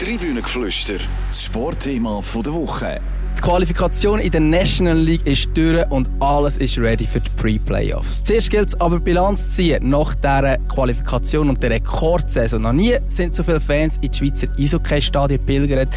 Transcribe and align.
Tribünengeflüster, 0.00 0.94
das 1.28 1.44
Sportthema 1.44 2.20
der 2.44 2.52
Woche. 2.52 3.00
Die 3.38 3.40
Qualifikation 3.40 4.18
in 4.18 4.30
der 4.32 4.40
National 4.40 4.98
League 4.98 5.24
ist 5.24 5.48
durch 5.54 5.88
und 5.88 6.10
alles 6.18 6.56
ist 6.56 6.76
ready 6.78 7.06
für 7.06 7.20
die 7.20 7.30
Pre-Playoffs. 7.36 8.24
Zuerst 8.24 8.50
gilt 8.50 8.68
es 8.70 8.80
aber 8.80 8.98
Bilanz 8.98 9.50
zu 9.50 9.56
ziehen 9.56 9.88
nach 9.88 10.14
dieser 10.16 10.58
Qualifikation 10.66 11.48
und 11.48 11.62
der 11.62 11.70
Rekordsaison. 11.70 12.62
Noch 12.62 12.72
nie 12.72 12.96
sind 13.08 13.36
so 13.36 13.44
viele 13.44 13.60
Fans 13.60 13.96
in 14.00 14.10
die 14.10 14.18
Schweizer 14.18 14.48
Eishockey-Stadien 14.58 15.46
pilgert 15.46 15.94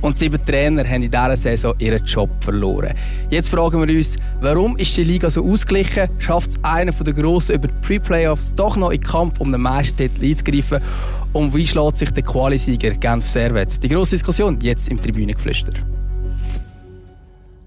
und 0.00 0.18
sieben 0.18 0.44
Trainer 0.44 0.84
haben 0.84 1.02
in 1.02 1.10
dieser 1.10 1.36
Saison 1.36 1.74
ihren 1.78 2.04
Job 2.04 2.30
verloren. 2.40 2.94
Jetzt 3.30 3.48
fragen 3.48 3.86
wir 3.86 3.96
uns, 3.96 4.16
warum 4.40 4.76
ist 4.76 4.96
die 4.96 5.04
Liga 5.04 5.30
so 5.30 5.44
ausgeglichen? 5.44 6.08
Schafft 6.18 6.50
es 6.50 6.64
einer 6.64 6.92
der 6.92 7.14
Grossen 7.14 7.56
über 7.56 7.68
die 7.68 7.74
Pre-Playoffs 7.82 8.54
doch 8.54 8.76
noch 8.76 8.90
in 8.90 9.00
den 9.00 9.06
Kampf 9.06 9.40
um 9.40 9.50
den 9.50 9.60
Meistertitel 9.60 10.24
einzugreifen? 10.24 10.80
Und 11.32 11.54
wie 11.54 11.66
schlägt 11.66 11.96
sich 11.98 12.10
der 12.10 12.22
Qualisieger 12.22 12.90
Genf 12.92 13.26
Servet? 13.26 13.82
Die 13.82 13.88
grosse 13.88 14.16
Diskussion 14.16 14.58
jetzt 14.60 14.88
im 14.88 15.00
Tribünengeflüster. 15.00 15.72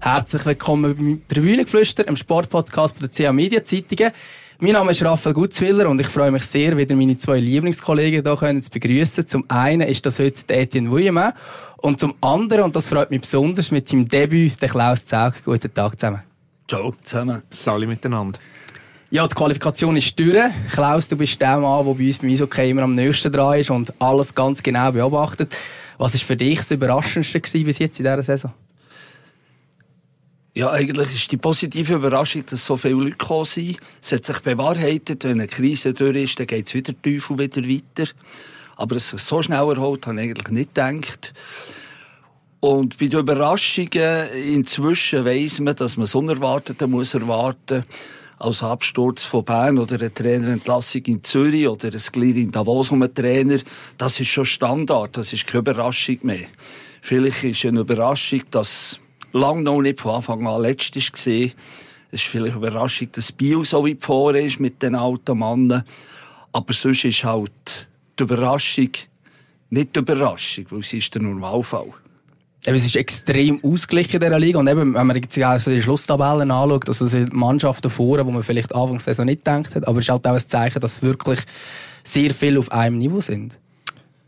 Herzlich 0.00 0.44
willkommen 0.44 0.96
beim 0.96 1.22
Tribünengeflüster, 1.28 2.08
im 2.08 2.16
Sportpodcast 2.16 3.00
der 3.00 3.08
CA 3.08 3.32
Media 3.32 3.64
Zeitungen. 3.64 4.10
Mein 4.64 4.74
Name 4.74 4.92
ist 4.92 5.04
Raphael 5.04 5.34
Gutzwiller 5.34 5.88
und 5.88 6.00
ich 6.00 6.06
freue 6.06 6.30
mich 6.30 6.44
sehr, 6.44 6.76
wieder 6.76 6.94
meine 6.94 7.18
zwei 7.18 7.40
Lieblingskollegen 7.40 8.22
hier 8.22 8.60
zu 8.60 8.70
begrüßen. 8.70 9.26
Zum 9.26 9.44
einen 9.50 9.88
ist 9.88 10.06
das 10.06 10.20
heute 10.20 10.44
der 10.44 10.60
Etienne 10.60 10.88
Wuillemin 10.88 11.32
und 11.78 11.98
zum 11.98 12.14
anderen, 12.20 12.62
und 12.66 12.76
das 12.76 12.86
freut 12.86 13.10
mich 13.10 13.22
besonders, 13.22 13.72
mit 13.72 13.88
seinem 13.88 14.06
Debüt, 14.06 14.62
der 14.62 14.68
Klaus 14.68 15.04
Zaug. 15.04 15.34
Guten 15.44 15.74
Tag 15.74 15.98
zusammen. 15.98 16.22
Ciao 16.68 16.94
zusammen. 17.02 17.42
Sali 17.50 17.88
miteinander. 17.88 18.38
Ja, 19.10 19.26
die 19.26 19.34
Qualifikation 19.34 19.96
ist 19.96 20.16
durch. 20.16 20.52
Klaus, 20.70 21.08
du 21.08 21.16
bist 21.16 21.40
der 21.40 21.58
Mann, 21.58 21.84
der 21.84 21.94
bei 21.94 22.06
uns 22.06 22.18
beim 22.18 22.30
Eishockey 22.30 22.70
immer 22.70 22.82
am 22.82 22.92
nächsten 22.92 23.32
dran 23.32 23.58
ist 23.58 23.70
und 23.70 23.92
alles 24.00 24.32
ganz 24.32 24.62
genau 24.62 24.92
beobachtet. 24.92 25.52
Was 25.98 26.14
war 26.14 26.20
für 26.20 26.36
dich 26.36 26.58
das 26.58 26.70
Überraschendste 26.70 27.40
bis 27.40 27.80
jetzt 27.80 27.98
in 27.98 28.04
dieser 28.04 28.22
Saison? 28.22 28.52
Ja, 30.54 30.70
eigentlich 30.70 31.14
ist 31.14 31.32
die 31.32 31.38
positive 31.38 31.94
Überraschung, 31.94 32.44
dass 32.44 32.66
so 32.66 32.76
viele 32.76 32.94
Leute 32.94 33.12
gekommen 33.12 33.46
sind. 33.46 33.78
Es 34.02 34.12
hat 34.12 34.26
sich 34.26 34.38
bewahrheitet, 34.40 35.24
wenn 35.24 35.40
eine 35.40 35.48
Krise 35.48 35.94
durch 35.94 36.16
ist, 36.16 36.38
dann 36.38 36.46
geht 36.46 36.68
es 36.68 36.74
wieder 36.74 36.92
Teufel 37.00 37.38
wieder 37.38 37.62
weiter. 37.62 38.12
Aber 38.76 38.96
es 38.96 39.14
ist 39.14 39.26
so 39.26 39.40
schnell 39.40 39.66
erholt, 39.66 40.06
habe 40.06 40.16
ich 40.16 40.28
eigentlich 40.28 40.48
nicht 40.48 40.74
gedacht. 40.74 41.32
Und 42.60 42.98
bei 42.98 43.06
den 43.06 43.20
Überraschungen 43.20 44.28
inzwischen 44.28 45.24
weiss 45.24 45.58
man, 45.58 45.74
dass 45.74 45.96
man 45.96 46.04
das 46.04 46.14
Unerwartete 46.14 46.86
muss 46.86 47.14
erwarten 47.14 47.84
als 48.38 48.62
Absturz 48.62 49.22
von 49.22 49.46
Bern 49.46 49.78
oder 49.78 49.94
eine 49.94 50.12
Trainerentlassung 50.12 51.02
in 51.06 51.24
Zürich 51.24 51.66
oder 51.66 51.88
ein 51.88 52.00
Glied 52.12 52.36
in 52.36 52.50
Davos 52.50 52.90
um 52.90 53.02
einen 53.02 53.14
Trainer, 53.14 53.58
das 53.96 54.20
ist 54.20 54.28
schon 54.28 54.44
Standard, 54.44 55.16
das 55.16 55.32
ist 55.32 55.46
keine 55.46 55.60
Überraschung 55.60 56.18
mehr. 56.22 56.46
Vielleicht 57.00 57.44
ist 57.44 57.64
eine 57.64 57.80
Überraschung, 57.80 58.42
dass 58.50 59.00
lang 59.32 59.62
noch 59.62 59.80
nicht 59.80 60.00
von 60.00 60.16
Anfang 60.16 60.46
an 60.46 60.62
letzt 60.62 60.94
war. 60.94 61.02
Es 61.04 62.20
ist 62.20 62.22
vielleicht 62.24 62.56
eine 62.56 62.66
Überraschung, 62.66 63.08
dass 63.12 63.32
Bio 63.32 63.64
so 63.64 63.86
weit 63.86 64.02
vor 64.02 64.34
ist 64.34 64.60
mit 64.60 64.82
den 64.82 64.94
alten 64.94 65.38
Mannen. 65.38 65.82
Aber 66.52 66.72
sonst 66.72 67.04
ist 67.04 67.24
halt 67.24 67.88
die 68.18 68.22
Überraschung 68.22 68.90
nicht 69.72 69.96
die 69.96 70.00
Überraschung, 70.00 70.66
weil 70.68 70.82
sie 70.82 70.98
ist 70.98 71.14
der 71.14 71.22
Normalfall. 71.22 71.86
Eben, 72.66 72.76
es 72.76 72.84
ist 72.84 72.94
extrem 72.94 73.58
ausgeglichen 73.64 74.16
in 74.16 74.20
dieser 74.20 74.38
Liga. 74.38 74.58
Und 74.58 74.68
eben, 74.68 74.94
wenn 74.94 75.06
man 75.06 75.16
jetzt 75.16 75.36
also 75.38 75.70
die 75.70 75.82
Schlusstabellen 75.82 76.50
anschaut, 76.50 76.88
also 76.88 77.08
sind 77.08 77.32
Mannschaften 77.32 77.90
vorne, 77.90 78.26
wo 78.26 78.30
man 78.30 78.42
vielleicht 78.42 78.74
anfangs 78.74 79.04
Saison 79.04 79.24
nicht 79.24 79.44
gedacht 79.44 79.74
hat, 79.74 79.88
aber 79.88 79.98
es 79.98 80.04
ist 80.04 80.10
halt 80.10 80.26
auch 80.26 80.34
ein 80.34 80.46
Zeichen, 80.46 80.80
dass 80.80 81.02
wirklich 81.02 81.40
sehr 82.04 82.34
viel 82.34 82.58
auf 82.58 82.70
einem 82.70 82.98
Niveau 82.98 83.22
sind. 83.22 83.54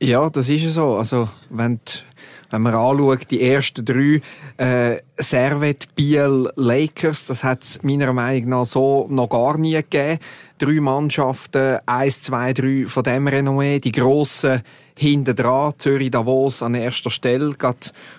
Ja, 0.01 0.31
das 0.31 0.49
ist 0.49 0.73
so. 0.73 0.97
Also, 0.97 1.29
wenn 1.51 1.79
die 1.87 2.14
wenn 2.51 2.63
man 2.63 2.75
anschaut, 2.75 3.31
die 3.31 3.43
ersten 3.43 3.85
drei 3.85 4.21
äh, 4.57 4.99
Servet, 5.17 5.95
Biel, 5.95 6.51
Lakers, 6.57 7.27
das 7.27 7.45
hat 7.45 7.63
es 7.63 7.83
meiner 7.83 8.13
Meinung 8.13 8.49
nach 8.49 8.65
so 8.65 9.07
noch 9.11 9.29
gar 9.29 9.59
nie 9.59 9.75
gegeben. 9.75 10.19
Drei 10.59 10.81
Mannschaften, 10.81 11.79
eins, 11.87 12.23
zwei, 12.23 12.53
drei 12.53 12.85
von 12.87 13.03
dem 13.03 13.27
Renommee, 13.27 13.81
die 13.81 13.93
grossen 13.93 14.63
hinten 14.97 15.35
dran, 15.35 15.75
Zürich 15.77 16.11
Davos 16.11 16.63
an 16.63 16.75
erster 16.75 17.11
Stelle, 17.11 17.55
gerade 17.55 17.79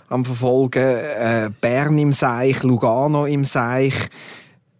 am 0.09 0.25
Verfolgen, 0.25 0.83
äh, 0.83 1.49
Bern 1.61 1.97
im 1.97 2.13
Seich, 2.13 2.63
Lugano 2.63 3.25
im 3.25 3.45
Seich, 3.45 3.93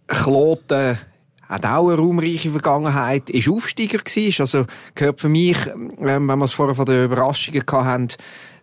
Kloten 0.07 0.99
hat 1.47 1.65
auch 1.65 1.89
eine 1.89 1.97
raumreiche 1.97 2.49
Vergangenheit, 2.49 3.29
ist 3.29 3.47
Aufsteiger 3.47 3.99
gewesen, 3.99 4.41
also 4.41 4.65
gehört 4.95 5.21
für 5.21 5.29
mich, 5.29 5.57
äh, 5.67 5.73
wenn 5.99 6.25
wir 6.25 6.41
es 6.41 6.53
vorher 6.53 6.75
von 6.75 6.85
den 6.85 7.05
Überraschungen 7.05 7.63
hatten, 7.71 8.07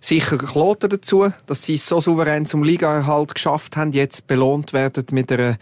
sicher 0.03 0.37
Kloten 0.37 0.91
dazu, 0.91 1.33
dass 1.47 1.63
sie 1.63 1.75
es 1.75 1.87
so 1.87 2.01
souverän 2.01 2.45
zum 2.45 2.65
Ligaerhalt 2.65 3.35
geschafft 3.35 3.77
haben, 3.77 3.93
jetzt 3.93 4.27
belohnt 4.27 4.73
werden 4.73 5.07
mit 5.13 5.33
einer 5.33 5.57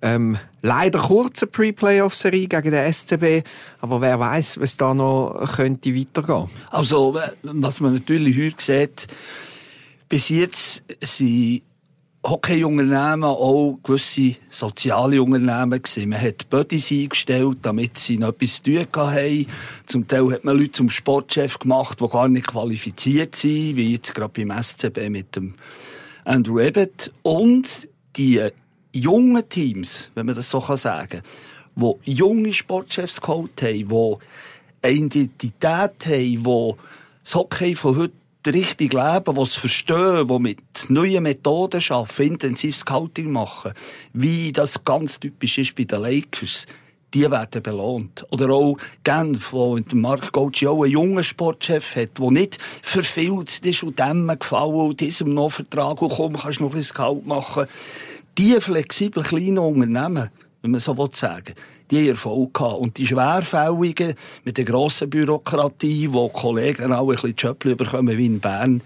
ähm, 0.00 0.38
leider 0.62 1.00
kurzen 1.00 1.50
Pre-Playoff-Serie 1.50 2.46
gegen 2.46 2.70
den 2.70 2.92
SCB. 2.92 3.46
Aber 3.80 4.00
wer 4.00 4.20
weiß, 4.20 4.60
was 4.60 4.76
da 4.76 4.94
noch 4.94 5.56
könnte 5.56 5.94
weitergehen. 5.94 6.48
Also, 6.70 7.18
was 7.42 7.80
man 7.80 7.94
natürlich 7.94 8.38
heute 8.38 8.62
sieht, 8.62 9.06
bis 10.08 10.28
jetzt 10.28 10.84
sind 11.00 11.62
Hockey-Unternehmen 12.28 13.24
auch 13.24 13.78
gewisse 13.82 14.36
soziale 14.50 15.22
Unternehmen 15.22 15.82
gewesen. 15.82 16.10
Man 16.10 16.20
hat 16.20 16.50
Buddies 16.50 16.90
eingestellt, 16.90 17.58
damit 17.62 17.98
sie 17.98 18.18
noch 18.18 18.28
etwas 18.28 18.62
zu 18.62 18.84
tun 18.84 18.86
haben. 18.94 19.46
Zum 19.86 20.06
Teil 20.06 20.30
hat 20.32 20.44
man 20.44 20.58
Leute 20.58 20.72
zum 20.72 20.90
Sportchef 20.90 21.58
gemacht, 21.58 22.00
die 22.00 22.08
gar 22.08 22.28
nicht 22.28 22.46
qualifiziert 22.46 23.34
sind, 23.34 23.76
wie 23.76 23.92
jetzt 23.92 24.14
gerade 24.14 24.44
beim 24.44 24.62
SCB 24.62 25.08
mit 25.08 25.36
dem 25.36 25.54
Andrew 26.24 26.58
Ebbett. 26.58 27.12
Und 27.22 27.88
die 28.16 28.46
jungen 28.92 29.48
Teams, 29.48 30.10
wenn 30.14 30.26
man 30.26 30.34
das 30.34 30.50
so 30.50 30.60
sagen 30.60 31.22
kann, 31.76 31.94
die 32.04 32.12
junge 32.12 32.52
Sportchefs 32.52 33.20
geholt 33.20 33.62
haben, 33.62 33.88
die 33.88 34.16
eine 34.82 34.96
Identität 34.96 36.06
haben, 36.06 36.44
die 36.44 36.74
das 37.24 37.34
Hockey 37.34 37.74
von 37.74 37.96
heute 37.96 38.14
richtig 38.52 38.92
leben, 38.92 39.34
die 39.34 39.40
es 39.40 39.56
verstehen, 39.56 40.28
die 40.28 40.38
mit 40.38 40.60
neuen 40.88 41.22
Methoden 41.22 41.82
arbeiten, 41.88 42.22
intensiv 42.22 42.76
Scouting 42.76 43.30
machen, 43.30 43.72
wie 44.12 44.52
das 44.52 44.84
ganz 44.84 45.20
typisch 45.20 45.58
ist 45.58 45.74
bei 45.74 45.84
den 45.84 46.02
Lakers, 46.02 46.66
die 47.14 47.30
werden 47.30 47.62
belohnt. 47.62 48.26
Oder 48.30 48.50
auch 48.50 48.76
Genf, 49.04 49.52
wo 49.52 49.74
mit 49.74 49.94
Mark 49.94 50.32
Gauci 50.32 50.66
auch 50.66 50.82
einen 50.82 50.92
jungen 50.92 51.24
Sportchef 51.24 51.96
hat, 51.96 52.18
der 52.18 52.30
nicht 52.30 52.58
verfilzt 52.82 53.64
ist 53.64 53.82
und 53.82 53.98
dem 53.98 54.26
gefallen 54.38 54.74
und 54.74 55.00
diesem 55.00 55.34
noch 55.34 55.50
Vertrag 55.50 56.02
und 56.02 56.10
komm, 56.10 56.36
kannst 56.36 56.60
noch 56.60 56.74
ein 56.74 56.82
Scout 56.82 57.22
machen. 57.24 57.66
Die 58.36 58.60
flexiblen 58.60 59.24
kleinen 59.24 59.58
Unternehmen, 59.58 60.30
wenn 60.62 60.70
man 60.70 60.80
so 60.80 60.94
sagen 61.12 61.46
will, 61.46 61.54
die 61.90 62.08
Erfolg 62.08 62.54
gehabt. 62.54 62.78
Und 62.78 62.98
die 62.98 63.06
Schwerfälligen 63.06 64.14
mit 64.44 64.56
der 64.56 64.64
grossen 64.64 65.10
Bürokratie, 65.10 66.08
wo 66.10 66.28
Kollegen 66.28 66.92
auch 66.92 67.08
ein 67.08 67.14
bisschen 67.14 67.38
Schöppel 67.38 67.76
bekommen 67.76 68.16
wie 68.16 68.26
in 68.26 68.40
Bern, 68.40 68.82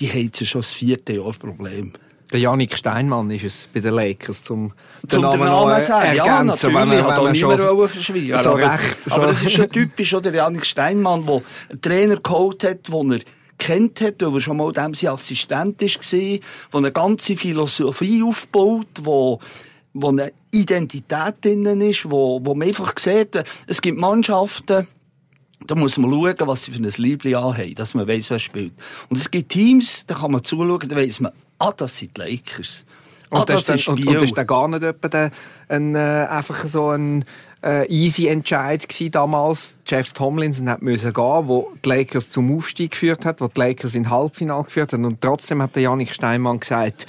die 0.00 0.08
haben 0.08 0.24
jetzt 0.24 0.46
schon 0.46 0.60
das 0.60 0.72
vierte 0.72 1.14
Jahr 1.14 1.32
Problem. 1.32 1.92
Der 2.32 2.40
Janik 2.40 2.76
Steinmann 2.76 3.30
ist 3.30 3.44
es 3.44 3.68
bei 3.72 3.78
den 3.78 3.94
Lakers 3.94 4.42
zum, 4.42 4.72
zum 5.06 5.22
den 5.22 5.30
Namen, 5.30 5.44
Namen 5.44 5.80
sagen. 5.80 6.16
Ja, 6.16 6.42
natürlich. 6.42 6.76
Wenn 6.76 6.88
man, 6.88 7.04
hat 7.04 7.18
auch 7.18 7.30
niemand 7.30 7.90
verschwiegen. 7.90 8.36
So 8.38 8.50
aber, 8.50 8.72
recht, 8.72 9.04
so. 9.04 9.14
aber 9.14 9.26
das 9.28 9.42
ist 9.42 9.52
schon 9.52 9.70
typisch, 9.70 10.12
oder? 10.12 10.34
Janik 10.34 10.66
Steinmann, 10.66 11.24
der 11.24 11.34
einen 11.70 11.80
Trainer 11.80 12.16
geholt 12.16 12.64
hat, 12.64 12.88
den 12.88 13.12
er 13.12 13.20
kennt 13.58 14.00
hat, 14.00 14.22
weil 14.22 14.34
er 14.34 14.40
schon 14.40 14.56
mal 14.56 14.72
dem 14.72 14.94
sein 14.94 15.10
Assistent 15.10 15.80
war, 15.80 15.88
der 16.18 16.40
eine 16.72 16.92
ganze 16.92 17.36
Philosophie 17.36 18.22
aufbaut, 18.24 18.88
wo 19.02 19.38
wo 19.96 20.08
eine 20.08 20.32
Identität 20.50 21.34
drin 21.42 21.80
ist, 21.80 22.10
wo, 22.10 22.40
wo 22.42 22.54
man 22.54 22.68
einfach 22.68 22.92
sieht, 22.98 23.42
es 23.66 23.80
gibt 23.80 23.98
Mannschaften, 23.98 24.86
da 25.66 25.74
muss 25.74 25.96
man 25.98 26.10
schauen, 26.10 26.36
was 26.40 26.64
sie 26.64 26.72
für 26.72 26.82
ein 26.82 26.92
Liebling 26.96 27.34
anhaben, 27.34 27.74
dass 27.74 27.94
man 27.94 28.06
weiss, 28.06 28.30
wer 28.30 28.38
spielt. 28.38 28.74
Und 29.08 29.16
es 29.16 29.30
gibt 29.30 29.50
Teams, 29.50 30.04
da 30.06 30.14
kann 30.14 30.30
man 30.30 30.44
zuschauen, 30.44 30.88
da 30.88 30.96
weiss 30.96 31.18
man, 31.18 31.32
ah, 31.58 31.72
das 31.72 31.96
sind 31.96 32.16
die 32.16 32.20
Lakers. 32.20 32.84
Ah, 33.30 33.40
und, 33.40 33.48
das, 33.48 33.64
das 33.64 33.80
ist 33.80 33.88
dann, 33.88 33.96
und, 33.96 34.06
und 34.06 34.22
ist 34.22 34.36
dann 34.36 34.46
gar 34.46 34.68
nicht 34.68 34.82
etwa 34.82 35.30
ein, 35.68 35.94
äh, 35.94 35.98
einfach 35.98 36.66
so 36.68 36.90
ein 36.90 37.24
äh, 37.64 37.88
easy 37.88 38.28
Entscheid 38.28 38.88
gewesen 38.88 39.10
damals. 39.10 39.76
Jeff 39.86 40.12
Tomlinson 40.12 40.68
hat 40.68 40.82
müssen 40.82 41.12
gehen, 41.12 41.48
wo 41.48 41.72
die 41.84 41.88
Lakers 41.88 42.30
zum 42.30 42.56
Aufstieg 42.56 42.92
geführt 42.92 43.24
hat, 43.24 43.40
wo 43.40 43.48
die 43.48 43.58
Lakers 43.58 43.94
in 43.94 44.10
Halbfinale 44.10 44.64
geführt 44.64 44.92
hat. 44.92 45.00
Und 45.00 45.20
trotzdem 45.20 45.60
hat 45.62 45.74
der 45.74 45.82
Janik 45.82 46.14
Steinmann 46.14 46.60
gesagt, 46.60 47.06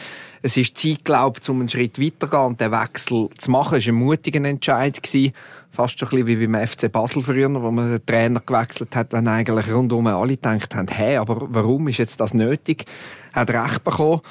es 0.48 0.56
ist 0.56 0.78
Zeit, 0.78 1.04
glaube 1.04 1.40
ich, 1.42 1.50
um 1.50 1.60
einen 1.60 1.68
Schritt 1.68 2.00
weiterzugehen 2.00 2.46
und 2.46 2.62
den 2.62 2.72
Wechsel 2.72 3.28
zu 3.38 3.52
machen. 3.52 3.80
Es 3.80 3.86
war 3.86 3.94
ein 3.94 3.98
mutiger 3.98 4.44
Entscheid. 4.46 5.04
Gewesen. 5.04 5.34
Fast 5.72 6.02
ein 6.02 6.08
bisschen 6.08 6.26
wie 6.26 6.48
beim 6.48 6.66
FC 6.66 6.90
Basel 6.90 7.22
früher, 7.22 7.54
wo 7.54 7.70
man 7.70 7.92
den 7.92 8.06
Trainer 8.06 8.40
gewechselt 8.40 8.96
hat, 8.96 9.12
wenn 9.12 9.28
eigentlich 9.28 9.70
rundum 9.70 10.08
alle 10.08 10.36
gedacht 10.36 10.74
haben, 10.74 10.88
hey, 10.88 11.18
aber 11.18 11.48
warum 11.50 11.90
ist 11.90 11.98
jetzt 11.98 12.22
das 12.22 12.34
nötig? 12.34 12.86
Er 13.34 13.42
hat 13.42 13.50
recht 13.50 13.84
bekommen. 13.84 14.22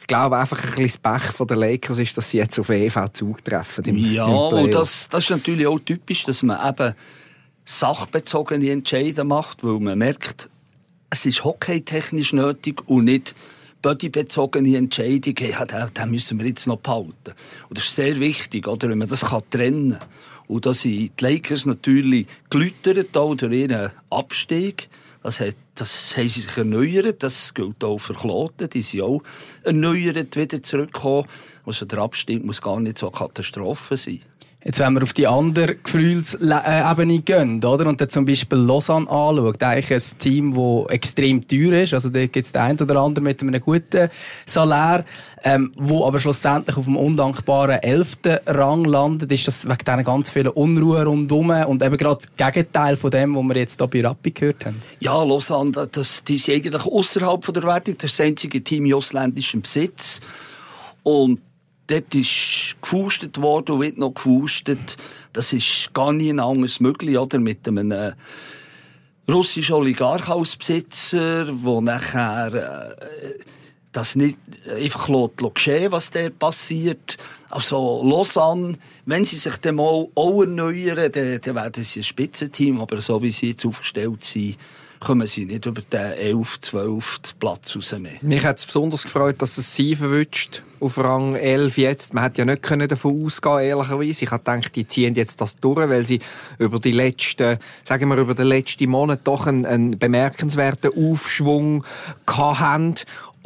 Ich 0.00 0.06
glaube 0.06 0.38
einfach 0.38 0.58
ein 0.58 0.70
bisschen 0.70 1.02
das 1.02 1.20
Pech 1.20 1.32
von 1.32 1.46
den 1.46 1.58
Lakers 1.58 1.98
ist, 1.98 2.16
dass 2.16 2.30
sie 2.30 2.38
jetzt 2.38 2.58
auf 2.58 2.70
EV 2.70 3.10
zugtreffen. 3.12 3.84
Im, 3.84 3.96
ja, 3.98 4.26
im 4.26 4.32
und 4.32 4.72
das, 4.72 5.10
das 5.10 5.24
ist 5.24 5.30
natürlich 5.30 5.66
auch 5.66 5.78
typisch, 5.78 6.24
dass 6.24 6.42
man 6.42 6.66
eben 6.66 6.94
sachbezogene 7.66 8.70
Entscheidungen 8.70 9.28
macht, 9.28 9.62
weil 9.62 9.78
man 9.78 9.98
merkt, 9.98 10.48
es 11.10 11.26
ist 11.26 11.44
hockeytechnisch 11.44 12.32
nötig 12.32 12.88
und 12.88 13.04
nicht 13.04 13.34
bodybezogene 13.86 14.76
Entscheidung, 14.76 15.34
ja, 15.38 15.64
den, 15.64 15.94
den 15.94 16.10
müssen 16.10 16.40
wir 16.40 16.46
jetzt 16.48 16.66
noch 16.66 16.78
behalten. 16.78 17.34
Und 17.68 17.78
das 17.78 17.84
ist 17.84 17.94
sehr 17.94 18.18
wichtig, 18.18 18.66
oder, 18.66 18.88
wenn 18.88 18.98
man 18.98 19.06
das 19.06 19.26
kann 19.26 19.42
trennen 19.48 19.90
kann. 19.92 20.08
Und 20.48 20.66
da 20.66 20.74
sind 20.74 20.92
die 20.92 21.12
Lakers 21.20 21.66
natürlich 21.66 22.26
geläutert, 22.50 23.16
auch 23.16 23.36
durch 23.36 23.52
ihren 23.52 23.92
Abstieg. 24.10 24.88
Das, 25.22 25.38
hat, 25.38 25.54
das 25.76 26.16
haben 26.16 26.28
sie 26.28 26.40
sich 26.40 26.56
erneuert, 26.56 27.22
das 27.22 27.54
gilt 27.54 27.84
auch 27.84 27.98
für 27.98 28.14
Kloten, 28.14 28.68
die 28.70 28.82
sind 28.82 29.02
auch 29.02 29.22
erneuert 29.62 30.36
wieder 30.36 30.60
zurückgekommen. 30.62 31.28
Also 31.64 31.86
der 31.86 32.00
Abstieg 32.00 32.44
muss 32.44 32.60
gar 32.60 32.80
nicht 32.80 32.98
so 32.98 33.06
eine 33.06 33.18
Katastrophe 33.18 33.96
sein. 33.96 34.20
Jetzt, 34.66 34.80
wenn 34.80 34.94
wir 34.94 35.04
auf 35.04 35.12
die 35.12 35.28
andere 35.28 35.76
Gefühlsebene 35.76 37.20
gehen, 37.20 37.64
oder? 37.64 37.86
Und 37.86 38.00
dann 38.00 38.10
zum 38.10 38.24
Beispiel 38.24 38.58
Lausanne 38.58 39.08
anschaut, 39.08 39.62
eigentlich 39.62 39.92
ein 39.92 40.18
Team, 40.18 40.54
das 40.56 40.92
extrem 40.92 41.46
teuer 41.46 41.84
ist. 41.84 41.94
Also, 41.94 42.08
da 42.08 42.18
gibt 42.26 42.44
es 42.44 42.50
den 42.50 42.62
einen 42.62 42.80
oder 42.80 43.00
anderen 43.00 43.22
mit 43.22 43.40
einem 43.40 43.60
guten 43.60 44.08
Salär, 44.44 45.04
ähm, 45.44 45.72
wo 45.76 46.04
aber 46.04 46.18
schlussendlich 46.18 46.76
auf 46.76 46.86
dem 46.86 46.96
undankbaren 46.96 47.80
elften 47.80 48.38
Rang 48.44 48.84
landet. 48.84 49.30
Ist 49.30 49.46
das 49.46 49.66
wegen 49.66 49.84
diesen 49.86 50.02
ganz 50.02 50.30
vielen 50.30 50.48
Unruhe 50.48 51.04
rundherum 51.04 51.50
und 51.50 51.84
eben 51.84 51.96
gerade 51.96 52.26
das 52.36 52.52
Gegenteil 52.52 52.96
von 52.96 53.12
dem, 53.12 53.36
was 53.36 53.44
wir 53.44 53.56
jetzt 53.58 53.78
hier 53.78 53.86
bei 53.86 54.00
Rappi 54.00 54.32
gehört 54.32 54.66
haben? 54.66 54.82
Ja, 54.98 55.22
Lausanne, 55.22 55.86
das, 55.92 56.24
die 56.24 56.34
ist 56.34 56.48
eigentlich 56.48 56.84
außerhalb 56.84 57.52
der 57.54 57.62
Wertung. 57.62 57.94
Das 57.98 58.10
ist 58.10 58.18
das 58.18 58.26
einzige 58.26 58.64
Team 58.64 58.86
in 58.86 58.94
ausländischem 58.94 59.62
Besitz. 59.62 60.20
Und 61.04 61.38
dort 61.86 62.14
ist 62.14 62.76
gefustet 62.80 63.40
worden 63.40 63.72
und 63.72 63.80
wird 63.80 63.98
noch 63.98 64.14
gefustet. 64.14 64.96
Das 65.32 65.52
ist 65.52 65.92
gar 65.94 66.12
nie 66.12 66.38
anders 66.38 66.80
möglich, 66.80 67.16
oder? 67.16 67.38
Mit 67.38 67.66
einem 67.66 67.90
äh, 67.90 68.12
russischen 69.28 69.74
Oligarch 69.74 70.26
der 70.26 71.80
nachher 71.80 72.96
äh, 72.96 73.38
das 73.92 74.14
nicht 74.14 74.38
einfach 74.68 75.08
lässt, 75.08 75.54
geschehen 75.54 75.92
was 75.92 76.10
da 76.10 76.28
passiert. 76.28 77.16
Also 77.48 78.02
Lausanne, 78.04 78.76
wenn 79.06 79.24
sie 79.24 79.36
sich 79.38 79.56
dann 79.56 79.76
mal 79.76 80.08
auch 80.14 80.40
erneuern, 80.42 81.10
dann, 81.10 81.40
dann 81.40 81.54
werden 81.54 81.84
sie 81.84 82.00
ein 82.00 82.04
Spitzenteam, 82.04 82.80
aber 82.80 83.00
so 83.00 83.22
wie 83.22 83.30
sie 83.30 83.50
jetzt 83.50 83.64
aufgestellt 83.64 84.22
sind, 84.22 84.58
kommen 85.00 85.26
sie 85.26 85.44
nicht 85.44 85.66
über 85.66 85.82
den 85.82 86.12
11, 86.12 86.60
12 86.60 87.20
Platz 87.38 87.76
raus 87.76 87.94
mehr. 87.98 88.12
Mich 88.22 88.44
hat 88.44 88.58
es 88.58 88.66
besonders 88.66 89.02
gefreut, 89.04 89.40
dass 89.40 89.58
es 89.58 89.74
sie 89.74 89.96
verwünscht 89.96 90.62
auf 90.80 90.98
Rang 90.98 91.34
11 91.34 91.78
jetzt. 91.78 92.14
Man 92.14 92.24
hätte 92.24 92.38
ja 92.38 92.44
nicht 92.44 92.62
können 92.62 92.88
davon 92.88 93.24
ausgehen, 93.24 93.60
ehrlicherweise. 93.60 94.24
Ich 94.24 94.30
habe 94.30 94.42
gedacht, 94.42 94.76
die 94.76 94.86
ziehen 94.86 95.14
jetzt 95.14 95.40
das 95.40 95.56
durch, 95.56 95.88
weil 95.88 96.04
sie 96.04 96.20
über 96.58 96.78
die 96.78 96.92
letzten, 96.92 97.58
sagen 97.84 98.08
wir 98.08 98.16
über 98.16 98.34
den 98.34 98.46
letzten 98.46 98.90
Monat 98.90 99.20
doch 99.24 99.46
einen, 99.46 99.64
einen 99.64 99.98
bemerkenswerten 99.98 100.92
Aufschwung 100.94 101.84
haben 102.26 102.94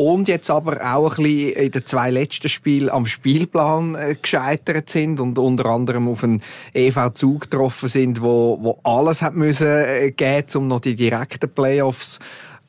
und 0.00 0.29
jetzt 0.29 0.49
aber 0.49 0.81
auch 0.94 1.19
ein 1.19 1.25
bisschen 1.25 1.52
in 1.52 1.70
den 1.73 1.85
zwei 1.85 2.11
letzten 2.11 2.49
Spielen 2.49 2.88
am 2.88 3.05
Spielplan 3.05 3.94
äh, 3.94 4.17
gescheitert 4.20 4.88
sind 4.88 5.20
und 5.20 5.38
unter 5.38 5.67
anderem 5.67 6.08
auf 6.08 6.25
einen 6.25 6.43
EV-Zug 6.73 7.43
getroffen 7.43 7.87
sind, 7.87 8.23
wo, 8.23 8.56
wo 8.62 8.79
alles 8.82 9.20
hat 9.20 9.35
müssen 9.35 9.67
äh, 9.67 10.11
geben, 10.11 10.47
um 10.55 10.69
noch 10.69 10.81
die 10.81 10.97
direkten 10.97 11.50
Playoffs 11.50 12.19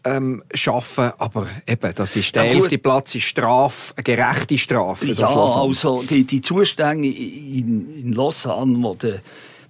ähm, 0.04 0.44
schaffen. 0.54 1.12
Aber 1.20 1.48
eben, 1.66 1.96
das 1.96 2.18
ist 2.18 2.36
der 2.36 2.44
ja, 2.44 2.52
elfte 2.52 2.78
Platz, 2.78 3.16
ist 3.16 3.24
Strafe, 3.24 3.94
eine 3.96 4.04
gerechte 4.04 4.58
Strafe. 4.58 5.06
Ja, 5.06 5.28
also 5.28 6.04
die, 6.04 6.26
die 6.26 6.42
Zustände 6.42 7.08
in, 7.08 7.96
in 7.98 8.12
Lausanne, 8.12 8.76
wo 8.84 8.94
der 8.96 9.22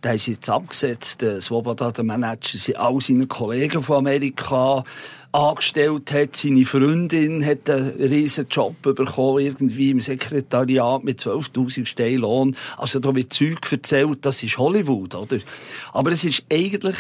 der 0.04 0.16
ist 0.16 0.26
jetzt 0.26 0.50
abgesetzt. 0.50 1.22
Der 1.22 1.42
Swoboda, 1.42 1.92
der 1.92 2.04
Manager, 2.04 2.58
sind 2.58 2.76
all 2.76 3.00
seine 3.02 3.28
Kollegen 3.28 3.84
von 3.84 3.98
Amerika 3.98 4.84
angestellt 5.32 6.12
hat. 6.12 6.36
Seine 6.36 6.66
Freundin 6.66 7.46
hat 7.46 7.70
einen 7.70 7.92
riesen 7.92 8.48
Job 8.50 8.82
bekommen, 8.82 9.40
irgendwie 9.40 9.92
im 9.92 10.00
Sekretariat 10.00 11.04
mit 11.04 11.20
12.000 11.20 11.86
Steinen 11.86 12.20
Lohn. 12.20 12.56
Also 12.78 13.00
da 13.00 13.16
wird 13.16 13.34
Zeug 13.34 13.72
erzählt, 13.72 14.20
das 14.26 14.44
ist 14.44 14.58
Hollywood, 14.58 15.16
oder? 15.16 15.40
Aber 15.94 16.12
es 16.12 16.24
ist 16.24 16.44
eigentlich 16.52 16.98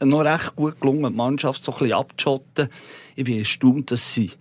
noch 0.00 0.20
recht 0.20 0.56
gut 0.56 0.80
gelungen, 0.80 1.12
die 1.12 1.16
Mannschaft 1.16 1.62
so 1.62 1.72
ein 1.72 1.78
bisschen 1.78 1.94
abzuschotten. 1.94 2.68
Ich 3.16 3.24
bin 3.24 3.38
erstaunt, 3.38 3.90
dass 3.90 4.12
sie 4.12 4.32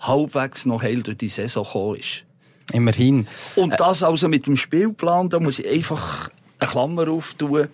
halbwegs 0.00 0.66
noch 0.66 0.82
heil 0.82 1.02
durch 1.02 1.18
die 1.18 1.28
Saison 1.28 1.64
gekommen 1.64 1.96
ist. 1.96 2.24
Immerhin. 2.72 3.26
Und 3.56 3.78
das 3.78 4.02
also 4.02 4.28
mit 4.28 4.46
dem 4.46 4.56
Spielplan, 4.56 5.28
da 5.28 5.38
muss 5.38 5.58
ich 5.58 5.68
einfach 5.68 6.30
eine 6.58 6.70
Klammer 6.70 7.08
auftun. 7.08 7.68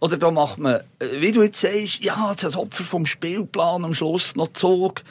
Oder 0.00 0.16
da 0.16 0.30
macht 0.30 0.58
man, 0.58 0.80
äh, 0.98 1.20
wie 1.20 1.32
du 1.32 1.42
jetzt 1.42 1.60
sagst, 1.60 2.02
ja, 2.02 2.34
das 2.34 2.56
Opfer 2.56 2.84
vom 2.84 3.06
Spielplan 3.06 3.84
am 3.84 3.94
Schluss 3.94 4.34
noch 4.34 4.52
Zug. 4.54 5.02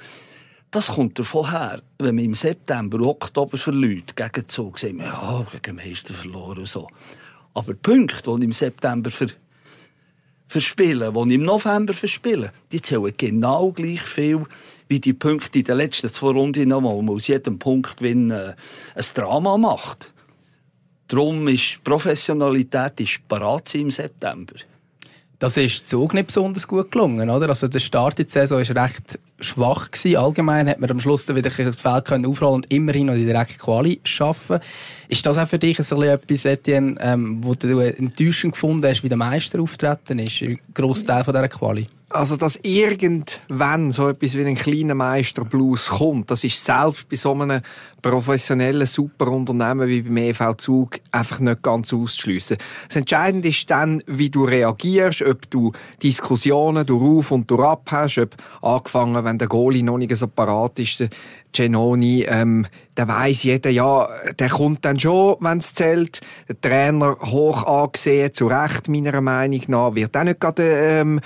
Das 0.72 0.88
kommt 0.88 1.18
davon 1.18 1.50
her, 1.50 1.82
wenn 2.00 2.16
man 2.16 2.26
im 2.26 2.36
September, 2.36 3.00
Oktober 3.02 3.58
verliert, 3.58 4.16
gegen 4.16 4.48
Zug, 4.48 4.80
sagt 4.80 4.94
man, 4.94 5.06
ja, 5.08 5.46
gegen 5.62 5.78
Meister 5.78 6.14
verloren 6.14 6.60
und 6.60 6.68
so. 6.68 6.88
Aber 7.54 7.74
die 7.74 7.80
Punkte, 7.80 8.36
die 8.38 8.46
im 8.46 8.52
September 8.52 9.10
ver 9.10 9.28
verspielen, 10.48 11.14
die 11.14 11.36
im 11.36 11.44
November 11.44 11.94
verspielen, 11.94 12.50
die 12.72 12.82
zählen 12.82 13.14
genau 13.16 13.72
gleich 13.72 14.02
viel 14.02 14.46
wie 14.88 15.00
die 15.00 15.14
Punkte 15.14 15.60
in 15.60 15.66
den 15.66 15.78
letzten 15.78 16.10
zwei 16.10 16.32
Runden, 16.32 16.72
wo 16.72 17.02
man 17.02 17.16
aus 17.16 17.28
jedem 17.28 17.60
Punkt 17.60 17.98
gewinnen 17.98 18.32
äh, 18.32 18.56
ein 18.96 19.06
Drama 19.14 19.58
macht. 19.58 20.12
Darum 21.08 21.48
ist 21.48 21.84
Professionalität 21.84 23.00
ist 23.00 23.28
parat 23.28 23.74
im 23.76 23.92
September. 23.92 24.56
Das 25.40 25.56
ist 25.56 25.88
Zug 25.88 26.14
nicht 26.14 26.28
besonders 26.28 26.68
gut 26.68 26.92
gelungen, 26.92 27.30
oder? 27.30 27.48
Also 27.48 27.70
der 27.70 27.80
Start 27.80 28.20
in 28.20 28.26
die 28.26 28.32
Saison 28.32 28.60
war 28.60 28.84
recht 28.84 29.18
schwach 29.40 29.90
gewesen. 29.90 30.18
Allgemein 30.18 30.68
hat 30.68 30.80
man 30.80 30.92
am 30.92 31.00
Schluss 31.00 31.26
dann 31.26 31.38
wieder 31.38 31.50
das 31.50 31.80
Feld 31.80 32.06
können 32.06 32.26
aufrollen 32.26 32.56
und 32.56 32.74
immerhin 32.74 33.06
noch 33.06 33.14
die 33.14 33.24
direkte 33.24 33.58
Quali 33.58 34.02
schaffen. 34.04 34.60
Ist 35.08 35.26
das 35.26 35.38
auch 35.38 35.48
für 35.48 35.58
dich 35.58 35.78
so 35.78 36.04
etwas, 36.04 36.44
Etienne, 36.44 36.98
ähm, 37.00 37.42
wo 37.42 37.56
du 37.56 37.80
enttäuschend 37.80 38.52
gefunden 38.52 38.86
hast, 38.86 39.02
wie 39.02 39.08
der 39.08 39.18
Meister 39.18 39.62
auftreten 39.62 40.20
ist? 40.20 40.42
Ein 40.42 40.60
Grossteil 40.74 41.24
von 41.24 41.34
dieser 41.34 41.48
Quali? 41.48 41.88
Also, 42.12 42.38
dass 42.38 42.60
irgendwann 42.64 43.92
so 43.92 44.10
etwas 44.10 44.36
wie 44.36 44.44
ein 44.44 44.56
kleiner 44.56 44.96
Meisterblues 44.96 45.90
kommt, 45.90 46.32
das 46.32 46.44
ist 46.44 46.64
selbst 46.66 47.08
bei 47.08 47.16
so 47.16 47.34
einem 47.34 47.62
professionellen 48.02 48.88
Superunternehmen 48.88 49.88
wie 49.88 50.02
beim 50.02 50.18
EV 50.18 50.56
Zug 50.58 51.00
einfach 51.12 51.40
nicht 51.40 51.62
ganz 51.62 51.94
auszuschliessen. 51.94 52.58
Das 52.88 52.98
Entscheidende 52.98 53.50
ist 53.50 53.70
dann, 53.70 54.02
wie 54.08 54.32
du 54.32 54.46
reagierst, 54.46 55.22
ob 55.22 55.50
du 55.52 55.72
Diskussionen 56.02 56.86
durch 56.86 57.20
Auf 57.20 57.32
und 57.32 57.50
durch 57.52 57.64
Ab 57.64 57.90
hast, 57.92 58.18
ob 58.18 58.36
angefangen, 58.62 59.24
wenn 59.24 59.38
der 59.38 59.48
Goalie 59.48 59.84
noch 59.84 59.98
nicht 59.98 60.16
so 60.16 60.28
parat 60.28 60.80
ist, 60.80 61.02
der 61.02 61.10
Genoni, 61.52 62.26
ähm, 62.28 62.66
der 62.96 63.08
weiss 63.08 63.44
jeder, 63.44 63.70
ja, 63.70 64.08
der 64.38 64.50
kommt 64.50 64.86
dann 64.86 65.00
schon, 65.00 65.38
wenn 65.40 65.58
es 65.58 65.74
zählt. 65.74 66.22
Der 66.48 66.60
Trainer 66.62 67.18
hoch 67.26 67.64
angesehen, 67.66 68.34
zu 68.34 68.48
Recht, 68.48 68.88
meiner 68.88 69.20
Meinung 69.22 69.62
nach, 69.68 69.96
wird 69.96 70.16
auch 70.16 70.24
nicht 70.24 70.40
gerade, 70.40 70.64
ähm, 70.64 71.20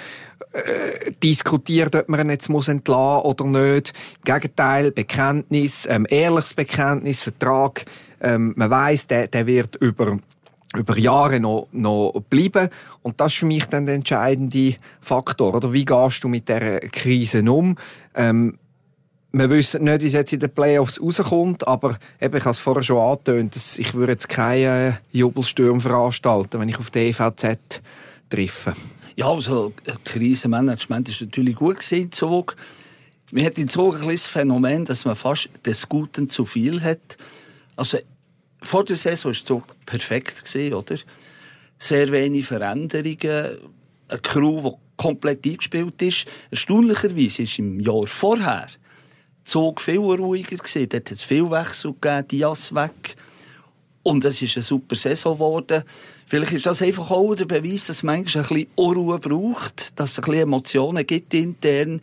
äh, 0.51 1.11
diskutiert, 1.23 1.95
ob 1.95 2.09
man 2.09 2.19
ihn 2.21 2.29
jetzt 2.29 2.49
muss 2.49 2.67
entlassen 2.67 3.25
oder 3.25 3.45
nicht. 3.45 3.93
Im 4.25 4.33
Gegenteil, 4.33 4.91
Bekenntnis, 4.91 5.87
ähm, 5.89 6.05
ehrliches 6.09 6.53
Bekenntnis, 6.53 7.23
Vertrag. 7.23 7.85
Ähm, 8.21 8.53
man 8.55 8.69
weiß, 8.69 9.07
der, 9.07 9.27
der 9.27 9.47
wird 9.47 9.75
über 9.77 10.17
über 10.75 10.97
Jahre 10.97 11.39
noch, 11.39 11.67
noch 11.71 12.13
bleiben. 12.29 12.69
Und 13.03 13.21
das 13.21 13.33
ist 13.33 13.39
für 13.39 13.45
mich 13.45 13.65
dann 13.65 13.85
der 13.85 13.95
entscheidende 13.95 14.75
Faktor. 15.01 15.53
Oder 15.53 15.71
wie 15.71 15.85
gehst 15.85 16.23
du 16.23 16.27
mit 16.27 16.49
dieser 16.49 16.79
Krise 16.79 17.43
um? 17.51 17.75
Ähm, 18.15 18.57
wir 19.35 19.49
wissen 19.49 19.83
nicht, 19.83 20.01
wie 20.01 20.05
es 20.05 20.13
jetzt 20.13 20.31
in 20.31 20.39
den 20.39 20.51
Playoffs 20.51 21.01
rauskommt, 21.01 21.67
aber 21.67 21.97
eben, 22.21 22.37
ich 22.37 22.43
habe 22.43 22.51
es 22.51 22.59
vorher 22.59 22.83
schon 22.83 22.99
angetönt, 22.99 23.55
dass 23.55 23.79
ich 23.79 23.95
würde 23.95 24.13
jetzt 24.13 24.29
keinen 24.29 24.99
Jubelsturm 25.11 25.81
veranstalten, 25.81 26.59
wenn 26.59 26.69
ich 26.69 26.77
auf 26.77 26.91
die 26.91 27.09
EVZ 27.09 27.81
treffe. 28.29 28.75
Ja, 29.15 29.27
also 29.27 29.73
Krisenmanagement 30.05 31.09
ist 31.09 31.21
natürlich 31.21 31.55
gut 31.55 31.79
gewesen, 31.79 32.11
Zug. 32.11 32.55
Wir 33.31 33.45
hatten 33.45 33.61
in 33.61 33.69
Zug 33.69 34.01
ein 34.01 34.07
das 34.07 34.25
Phänomen, 34.25 34.85
dass 34.85 35.05
man 35.05 35.15
fast 35.15 35.49
des 35.65 35.87
Guten 35.87 36.29
zu 36.29 36.45
viel 36.45 36.81
hat. 36.81 37.17
Also 37.75 37.99
vor 38.63 38.85
der 38.85 38.95
Saison 38.95 39.31
war 39.31 39.45
Zug 39.45 39.85
perfekt 39.85 40.43
oder? 40.73 40.97
Sehr 41.77 42.11
wenig 42.11 42.45
Veränderungen, 42.45 43.57
eine 44.07 44.19
Crew, 44.21 44.69
die 44.69 44.75
komplett 44.97 45.45
eingespielt 45.45 46.01
ist. 46.01 46.27
Erstaunlicherweise 46.49 47.43
ist 47.43 47.59
im 47.59 47.79
Jahr 47.79 48.07
vorher 48.07 48.67
Zug 49.43 49.81
viel 49.81 49.97
ruhiger 49.97 50.57
gewesen. 50.57 50.89
Dort 50.89 51.11
hat 51.11 51.17
es 51.17 51.23
viel 51.23 51.49
Wechsel 51.51 51.93
gegeben, 51.99 52.27
Dias 52.29 52.73
weg. 52.73 53.15
Und 54.03 54.25
es 54.25 54.41
ist 54.41 54.57
eine 54.57 54.63
super 54.63 54.95
Saison 54.95 55.35
geworden. 55.35 55.83
Vielleicht 56.27 56.51
ist 56.51 56.65
das 56.65 56.81
einfach 56.81 57.09
auch 57.09 57.35
der 57.35 57.45
Beweis, 57.45 57.87
dass 57.87 58.03
man 58.03 58.15
ein 58.15 58.23
bisschen 58.25 58.67
Unruhe 58.75 59.17
braucht, 59.17 59.97
dass 59.97 60.11
es 60.11 60.19
ein 60.19 60.25
bisschen 60.25 60.41
Emotionen 60.41 61.07
gibt 61.07 61.33
intern. 61.33 62.01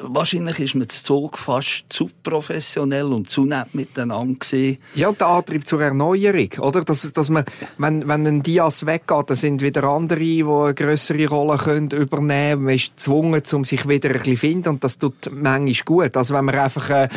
wahrscheinlich 0.00 0.58
ist 0.58 0.74
man 0.74 0.88
zu 0.88 1.04
Zug 1.04 1.38
fast 1.38 1.84
zu 1.88 2.10
professionell 2.22 3.06
und 3.06 3.28
zu 3.28 3.44
nett 3.44 3.74
miteinander 3.74 4.38
gesehen. 4.38 4.78
Ja, 4.94 5.12
der 5.12 5.26
Antrieb 5.26 5.66
zur 5.66 5.80
Erneuerung, 5.80 6.50
oder? 6.58 6.84
Dass, 6.84 7.10
dass 7.12 7.30
man, 7.30 7.44
wenn, 7.78 8.06
wenn 8.08 8.26
ein 8.26 8.42
Diaz 8.42 8.86
weggeht, 8.86 9.30
dann 9.30 9.36
sind 9.36 9.62
wieder 9.62 9.84
andere, 9.84 10.18
die 10.20 10.44
eine 10.44 10.74
grössere 10.74 11.28
Rolle 11.28 11.58
können 11.58 11.90
übernehmen. 11.90 12.64
Man 12.64 12.74
ist 12.74 12.96
gezwungen, 12.96 13.42
um 13.52 13.64
sich 13.64 13.88
wieder 13.88 14.10
ein 14.10 14.14
bisschen 14.14 14.34
zu 14.34 14.40
finden 14.40 14.68
und 14.70 14.84
das 14.84 14.98
tut 14.98 15.30
manchmal 15.30 15.84
gut. 15.84 16.16
Also 16.16 16.34
wenn 16.34 16.44
man 16.44 16.56
einfach, 16.56 16.90
äh, 16.90 17.08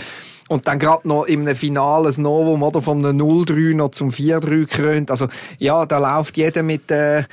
und 0.50 0.68
dann 0.68 0.80
gerade 0.80 1.08
noch 1.08 1.26
im 1.26 1.48
Finale 1.56 2.10
ein 2.10 2.22
Novum, 2.22 2.62
oder? 2.62 2.86
Einem 2.86 3.18
0-3 3.18 3.76
noch 3.76 3.92
zum 3.92 4.10
4-3 4.10 4.66
krönt. 4.66 5.12
Also, 5.12 5.30
ja, 5.60 5.86
da 5.86 5.98
läuft 5.98 6.36
jeder 6.36 6.64
mit, 6.64 6.92
äh, 6.92 7.24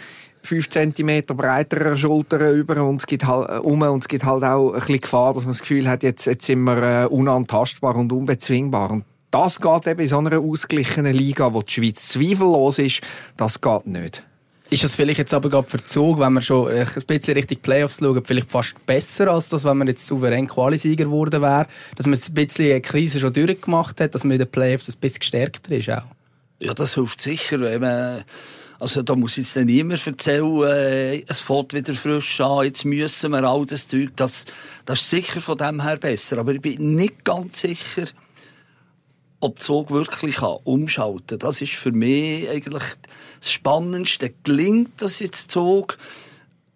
5 0.47 0.69
cm 0.69 1.27
breiterer 1.27 1.97
Schultern 1.97 2.57
über 2.57 2.83
und 2.83 3.01
es 3.01 3.07
gibt 3.07 3.27
halt, 3.27 3.51
äh, 3.51 3.59
um 3.59 3.83
und 3.83 4.05
es 4.05 4.09
gibt 4.09 4.25
halt 4.25 4.45
auch 4.45 4.73
ein 4.73 4.79
bisschen 4.79 5.01
Gefahr, 5.01 5.35
dass 5.35 5.43
man 5.43 5.53
das 5.53 5.61
Gefühl 5.61 5.89
hat, 5.89 6.03
jetzt, 6.03 6.25
jetzt 6.27 6.47
sind 6.47 6.61
wir 6.61 7.03
äh, 7.03 7.07
unantastbar 7.07 7.97
und 7.97 8.13
unbezwingbar. 8.13 8.93
Und 8.93 9.05
das 9.31 9.61
geht 9.61 9.87
eben 9.87 10.01
in 10.01 10.09
so 10.09 10.19
einer 10.19 10.39
ausgeglichenen 10.39 11.13
Liga, 11.13 11.53
wo 11.53 11.63
die 11.63 11.73
Schweiz 11.73 12.09
zweifellos 12.09 12.79
ist, 12.79 13.01
das 13.37 13.61
geht 13.61 13.87
nicht. 13.87 14.25
Ist 14.69 14.83
das 14.83 14.97
vielleicht 14.97 15.19
jetzt 15.19 15.33
aber 15.33 15.49
gerade 15.49 15.69
für 15.69 15.83
Zug, 15.83 16.19
wenn 16.19 16.33
man 16.33 16.43
schon 16.43 16.69
ein 16.69 16.87
bisschen 17.07 17.35
Richtung 17.35 17.59
Playoffs 17.59 17.99
schaut, 18.01 18.27
vielleicht 18.27 18.51
fast 18.51 18.75
besser 18.85 19.29
als 19.29 19.49
das, 19.49 19.65
wenn 19.65 19.77
man 19.77 19.87
jetzt 19.87 20.07
souverän 20.07 20.49
Qualisieger 20.49 21.05
geworden 21.05 21.41
wäre? 21.41 21.67
Dass 21.95 22.07
man 22.07 22.19
ein 22.19 22.35
bisschen 22.35 22.73
eine 22.73 22.81
Krise 22.81 23.21
schon 23.21 23.33
durchgemacht 23.33 24.01
hat, 24.01 24.15
dass 24.15 24.25
man 24.25 24.33
in 24.33 24.39
den 24.39 24.51
Playoffs 24.51 24.89
ein 24.89 24.97
bisschen 25.01 25.21
gestärkter 25.21 25.77
ist 25.77 25.91
auch? 25.91 26.03
Ja, 26.59 26.75
das 26.75 26.95
hilft 26.95 27.21
sicher, 27.21 27.61
wenn 27.61 27.81
man 27.81 28.25
also 28.79 29.03
da 29.03 29.15
muss 29.15 29.37
jetzt 29.37 29.57
dann 29.57 29.67
niemand 29.67 30.07
erzählen, 30.07 30.63
äh, 30.65 31.23
es 31.27 31.41
fährt 31.41 31.73
wieder 31.73 31.95
frisch 31.95 32.41
an, 32.41 32.65
jetzt 32.65 32.85
müssen 32.85 33.31
wir 33.31 33.43
all 33.45 33.65
das 33.65 33.89
Zeug. 33.89 34.11
Das, 34.17 34.45
das 34.85 35.01
ist 35.01 35.11
sicher 35.11 35.41
von 35.41 35.57
dem 35.57 35.83
her 35.83 35.97
besser. 35.97 36.39
Aber 36.39 36.53
ich 36.53 36.61
bin 36.61 36.95
nicht 36.95 37.25
ganz 37.25 37.61
sicher, 37.61 38.05
ob 39.41 39.61
Zug 39.61 39.91
wirklich 39.91 40.37
kann 40.37 40.57
umschalten 40.65 41.39
kann. 41.39 41.39
Das 41.41 41.61
ist 41.61 41.75
für 41.75 41.93
mich 41.93 42.49
eigentlich 42.49 42.85
das 43.41 43.53
Spannendste. 43.53 44.33
Gelingt 44.43 44.93
das 44.99 45.19
jetzt 45.19 45.51
Zug? 45.51 45.99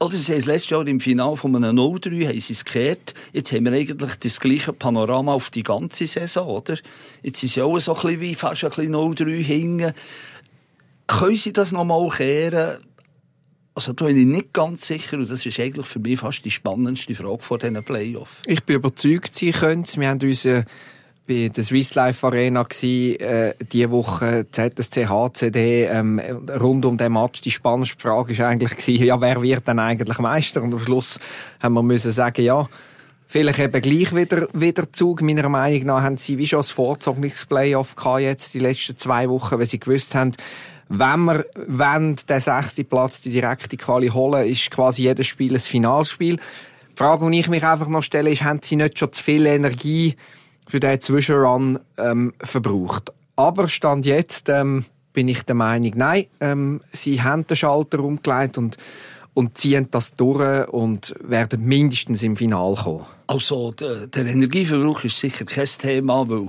Oder 0.03 0.15
sie 0.15 0.33
haben 0.33 0.39
es 0.39 0.47
letztes 0.47 0.71
Jahr 0.71 0.87
im 0.87 0.99
Finale 0.99 1.37
von 1.37 1.55
einem 1.55 1.77
0-3 1.77 2.29
haben 2.29 2.41
sie 2.41 2.55
es 2.55 2.65
gekehrt. 2.65 3.15
Jetzt 3.35 3.53
haben 3.53 3.67
wir 3.67 3.73
eigentlich 3.73 4.15
das 4.17 4.41
gleiche 4.41 4.73
Panorama 4.73 5.35
auf 5.35 5.51
die 5.51 5.63
ganze 5.63 6.07
Saison, 6.07 6.49
oder? 6.49 6.79
Jetzt 7.23 7.43
ist 7.43 7.57
ja 7.57 7.65
auch 7.65 7.79
so 7.81 7.95
ein 7.95 8.01
bisschen 8.01 8.21
wie 8.23 8.35
fast 8.35 8.65
ein 8.65 8.71
bisschen 8.71 8.95
0-3 8.95 9.43
hingen. 9.43 9.93
Können 11.07 11.37
Sie 11.37 11.53
das 11.53 11.73
nochmal 11.73 12.09
kehren? 12.09 12.79
Also 13.75 13.93
da 13.93 14.07
bin 14.07 14.17
ich 14.17 14.27
nicht 14.27 14.53
ganz 14.55 14.87
sicher 14.87 15.19
und 15.19 15.31
das 15.31 15.45
ist 15.45 15.61
eigentlich 15.61 15.87
für 15.87 15.99
mich 15.99 16.19
fast 16.19 16.45
die 16.45 16.51
spannendste 16.51 17.15
Frage 17.15 17.43
vor 17.43 17.59
diesen 17.59 17.85
Playoffs. 17.85 18.43
Ich 18.47 18.63
bin 18.65 18.77
überzeugt, 18.77 19.35
Sie 19.35 19.53
können 19.53 19.83
es. 19.83 19.99
Wir 19.99 20.09
haben 20.09 20.21
uns 20.23 20.45
äh, 20.47 20.65
bei 21.27 21.49
der 21.49 21.65
Swiss 21.65 21.95
Life 21.95 22.27
Arena 22.27 22.65
gewesen, 22.65 23.21
äh, 23.21 23.55
diese 23.73 23.91
Woche 23.91 24.47
ZSC 24.51 25.07
HCD 25.07 25.85
ähm, 25.85 26.21
rund 26.61 26.85
um 26.85 26.97
den 26.97 27.13
Match. 27.13 27.41
Die 27.41 27.51
spannendste 27.51 28.01
Frage 28.01 28.37
war 28.39 28.49
eigentlich 28.49 28.77
gewesen, 28.77 29.05
ja, 29.05 29.21
wer 29.21 29.41
wird 29.41 29.69
denn 29.69 29.79
eigentlich 29.79 30.19
Meister? 30.19 30.63
Und 30.63 30.75
am 30.75 30.81
Schluss 30.81 31.19
haben 31.63 31.75
wir 31.75 31.83
müssen 31.83 32.13
sagen, 32.13 32.43
ja, 32.43 32.69
vielleicht 33.27 33.61
eben 33.61 33.81
gleich 33.81 34.15
wieder, 34.15 34.49
wieder 34.53 34.93
Zug. 34.93 35.23
Meiner 35.23 35.49
Meinung 35.49 35.87
nach 35.87 36.03
haben 36.03 36.17
sie 36.17 36.37
wie 36.37 36.49
schon 36.49 36.59
das 36.59 36.71
vorzogenes 36.71 37.47
Playoff 37.47 37.95
gehabt 37.95 38.21
jetzt 38.23 38.55
die 38.55 38.59
letzten 38.59 38.99
zwei 38.99 39.29
Wochen, 39.29 39.59
weil 39.59 39.67
sie 39.67 39.79
gewusst 39.79 40.17
haben, 40.17 40.33
wenn 40.89 41.25
wir 41.25 41.47
wenn 41.55 42.17
den 42.17 42.41
sechsten 42.41 42.85
Platz 42.85 43.21
die 43.21 43.31
direkte 43.31 43.77
Quali 43.77 44.09
holen, 44.09 44.49
ist 44.49 44.73
quasi 44.73 45.03
jedes 45.03 45.29
Spiel 45.29 45.55
ein 45.55 45.61
Finalspiel. 45.61 46.37
Die 46.37 46.97
Frage, 46.97 47.31
die 47.31 47.39
ich 47.39 47.49
mich 47.49 47.65
einfach 47.65 47.87
noch 47.87 48.03
stelle, 48.03 48.31
ist, 48.31 48.43
haben 48.43 48.59
sie 48.61 48.75
nicht 48.75 48.99
schon 48.99 49.13
zu 49.13 49.23
viel 49.23 49.47
Energie 49.47 50.17
für 50.71 50.81
diesen 50.81 51.01
Zwischenrun 51.01 51.79
ähm, 51.99 52.33
verbraucht? 52.41 53.13
Aber 53.37 53.69
Stand 53.69 54.07
jetzt 54.07 54.49
ähm, 54.49 54.85
bin 55.13 55.29
ich 55.29 55.43
der 55.43 55.55
Meinung, 55.55 55.93
nein, 55.97 56.27
ähm, 56.41 56.81
sie 56.93 57.23
haben 57.23 57.47
den 57.47 57.57
Schalter 57.57 58.01
umgelegt 58.01 58.59
und, 58.59 58.77
und 59.35 59.59
ziehen 59.59 59.89
das 59.91 60.15
durch 60.17 60.69
und 60.69 61.15
werden 61.23 61.65
mindestens 61.65 62.23
im 62.23 62.37
Finale 62.37 62.77
kommen. 62.77 63.07
Also 63.27 63.73
der, 63.73 64.07
Energieverbrauch 64.17 65.05
ist 65.05 65.19
sicher 65.19 65.45
kein 65.45 65.67
Thema, 65.67 66.29
weil 66.29 66.49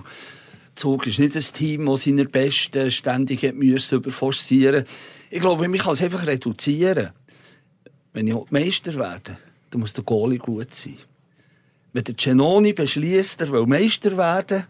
Zug 0.74 1.06
ist 1.06 1.20
nicht 1.20 1.36
ein 1.36 1.42
Team, 1.42 1.86
das 1.86 2.04
seine 2.04 2.26
Besten 2.26 2.90
ständig 2.92 3.44
überforcieren 3.44 4.86
Ich 5.30 5.42
glaube, 5.42 5.68
man 5.68 5.80
kann 5.80 5.94
es 5.94 6.02
einfach 6.02 6.26
reduzieren. 6.26 7.12
Wenn 8.14 8.28
ich 8.28 8.36
Meister 8.50 8.96
werde, 8.96 9.38
dann 9.70 9.82
muss 9.82 9.94
der 9.94 10.04
Goalie 10.04 10.38
gut 10.38 10.74
sein. 10.74 10.98
Wenn 11.94 12.04
der 12.04 12.16
Genoni 12.16 12.74
beschließt, 12.74 13.42
er 13.42 13.52
will 13.52 13.66
Meister 13.66 14.16
werden 14.18 14.66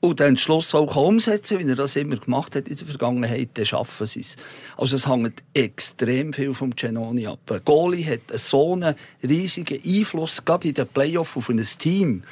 und 0.00 0.20
den 0.20 0.36
Schluss 0.36 0.74
auch 0.74 0.96
umsetzen 0.96 1.58
wie 1.58 1.68
er 1.68 1.76
das 1.76 1.96
immer 1.96 2.16
gemacht 2.16 2.54
hat 2.54 2.68
in 2.68 2.76
der 2.76 2.86
Vergangenheit, 2.86 3.50
dann 3.54 3.64
schaffen 3.64 4.06
sie 4.06 4.20
es. 4.20 4.36
Also 4.76 4.96
es 4.96 5.08
hängt 5.08 5.42
extrem 5.54 6.32
viel 6.32 6.54
vom 6.54 6.70
Genoni 6.74 7.26
ab. 7.26 7.62
Goalie 7.64 8.04
hat 8.04 8.38
so 8.38 8.74
einen 8.74 8.94
riesigen 9.22 9.80
Einfluss, 9.84 10.44
gerade 10.44 10.68
in 10.68 10.74
den 10.74 10.86
Playoffs 10.86 11.36
auf 11.36 11.48
ein 11.48 11.62
Team 11.78 12.22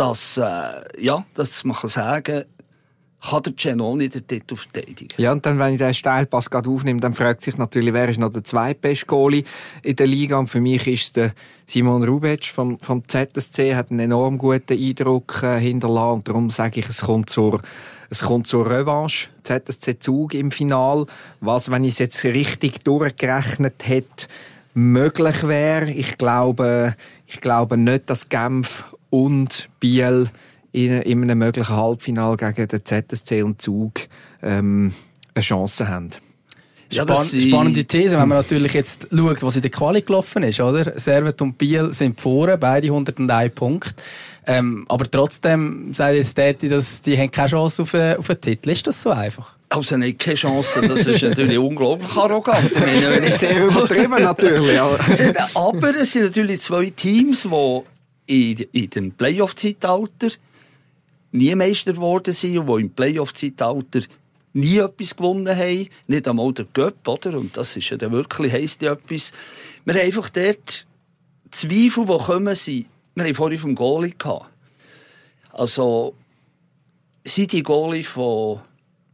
dass, 0.00 0.38
äh, 0.38 0.80
ja, 0.98 1.26
dass 1.34 1.62
man 1.64 1.76
kann 1.76 1.90
sagen 1.90 2.44
kann 3.20 3.42
der 3.42 3.52
Genoni 3.52 4.08
den 4.08 4.26
Titel 4.26 4.56
verteidigen. 4.56 5.08
Ja, 5.18 5.32
und 5.32 5.44
dann, 5.44 5.58
wenn 5.58 5.74
ich 5.74 5.78
den 5.78 5.92
Steilpass 5.92 6.48
gerade 6.48 6.70
aufnehme, 6.70 7.00
dann 7.00 7.14
fragt 7.14 7.42
sich 7.42 7.58
natürlich, 7.58 7.92
wer 7.92 8.08
ist 8.08 8.18
noch 8.18 8.32
der 8.32 8.44
zweitbeste 8.44 9.06
Goalie 9.06 9.44
in 9.82 9.96
der 9.96 10.06
Liga? 10.06 10.38
Und 10.38 10.48
für 10.48 10.60
mich 10.60 10.86
ist 10.86 11.16
der 11.16 11.32
Simon 11.66 12.02
Rubic 12.02 12.46
vom, 12.46 12.78
vom 12.78 13.06
ZSC, 13.06 13.74
hat 13.74 13.90
einen 13.90 14.00
enorm 14.00 14.38
guten 14.38 14.72
Eindruck 14.72 15.42
äh, 15.42 15.60
hinterlassen. 15.60 16.14
Und 16.14 16.28
darum 16.28 16.50
sage 16.50 16.80
ich, 16.80 16.88
es 16.88 17.02
kommt 17.02 17.28
zur, 17.28 17.60
es 18.08 18.22
kommt 18.22 18.46
zur 18.46 18.70
Revanche. 18.70 19.28
ZSC 19.42 19.98
Zug 19.98 20.34
im 20.34 20.50
Final. 20.50 21.06
Was, 21.40 21.70
wenn 21.70 21.84
ich 21.84 21.92
es 21.92 21.98
jetzt 21.98 22.24
richtig 22.24 22.84
durchgerechnet 22.84 23.86
hätte, 23.86 24.28
möglich 24.72 25.46
wäre. 25.46 25.90
Ich 25.90 26.16
glaube, 26.16 26.94
ich 27.26 27.40
glaube 27.40 27.76
nicht, 27.76 28.08
dass 28.08 28.28
Genf 28.28 28.84
und 29.10 29.68
Biel 29.80 30.30
in, 30.72 31.02
in 31.02 31.22
einem 31.22 31.38
möglichen 31.38 31.76
Halbfinale 31.76 32.36
gegen 32.36 32.68
den 32.68 32.84
ZSC 32.84 33.42
und 33.42 33.60
Zug 33.60 34.00
ähm, 34.42 34.94
eine 35.34 35.42
Chance 35.42 35.88
haben. 35.88 36.10
Ja, 36.92 37.04
Spann 37.04 37.24
spannende 37.24 37.84
These, 37.84 38.18
wenn 38.18 38.28
man 38.28 38.38
natürlich 38.38 38.72
jetzt 38.72 39.06
schaut, 39.14 39.42
was 39.42 39.54
in 39.54 39.62
der 39.62 39.70
Quali 39.70 40.02
gelaufen 40.02 40.42
ist, 40.42 40.60
oder? 40.60 40.98
Servet 40.98 41.40
und 41.40 41.56
Biel 41.56 41.92
sind 41.92 42.20
vorne, 42.20 42.58
beide 42.58 42.88
101 42.88 43.54
Punkte. 43.54 43.94
Ähm, 44.46 44.86
aber 44.88 45.08
trotzdem 45.08 45.94
sagt 45.94 46.16
jetzt 46.16 46.34
Täti, 46.34 46.68
dass 46.68 47.00
die 47.02 47.16
haben 47.16 47.30
keine 47.30 47.48
Chance 47.48 47.82
auf 47.82 47.94
einen, 47.94 48.16
auf 48.16 48.28
einen 48.28 48.40
Titel. 48.40 48.70
Ist 48.70 48.86
das 48.88 49.00
so 49.02 49.10
einfach? 49.10 49.54
Also 49.68 49.96
nicht 49.96 50.18
keine 50.18 50.34
Chance, 50.34 50.80
das 50.80 51.06
ist 51.06 51.22
natürlich 51.22 51.58
unglaublich 51.58 52.10
arrogant. 52.16 52.72
Ich 52.72 52.80
meine, 52.80 53.28
Sehr 53.28 53.66
übertrieben 53.66 54.20
natürlich. 54.20 54.80
aber 55.54 55.94
es 55.96 56.10
sind 56.10 56.24
natürlich 56.24 56.60
zwei 56.60 56.90
Teams, 56.90 57.46
die 58.28 58.50
in, 58.50 58.66
in 58.72 58.90
dem 58.90 59.12
Playoff-Zeitalter 59.12 60.30
nie 61.32 61.54
Meister 61.54 61.92
geworden 61.92 62.32
sind 62.32 62.58
und 62.58 62.66
die 62.66 62.82
im 62.82 62.90
Playoff-Zeitalter 62.90 64.02
nie 64.52 64.78
etwas 64.78 65.16
gewonnen 65.16 65.56
haben, 65.56 65.88
nicht 66.06 66.28
einmal 66.28 66.52
der 66.52 66.66
Göpp, 66.72 67.06
oder? 67.06 67.38
Und 67.38 67.56
das 67.56 67.76
ist 67.76 67.90
ja 67.90 67.96
dann 67.96 68.12
wirklich, 68.12 68.52
heisst 68.52 68.82
ja 68.82 68.92
etwas. 68.92 69.32
Wir 69.84 69.94
haben 69.94 70.02
einfach 70.02 70.28
dort 70.30 70.86
Zweifel, 71.50 72.06
die 72.06 72.18
kommen 72.18 72.54
sind. 72.54 72.86
Wir 73.14 73.24
haben 73.24 73.34
vorhin 73.34 73.58
vom 73.58 73.74
Goalie 73.74 74.14
gehabt. 74.16 74.46
Also, 75.52 76.14
sind 77.24 77.52
die 77.52 77.62
Goalie 77.62 78.04
von 78.04 78.60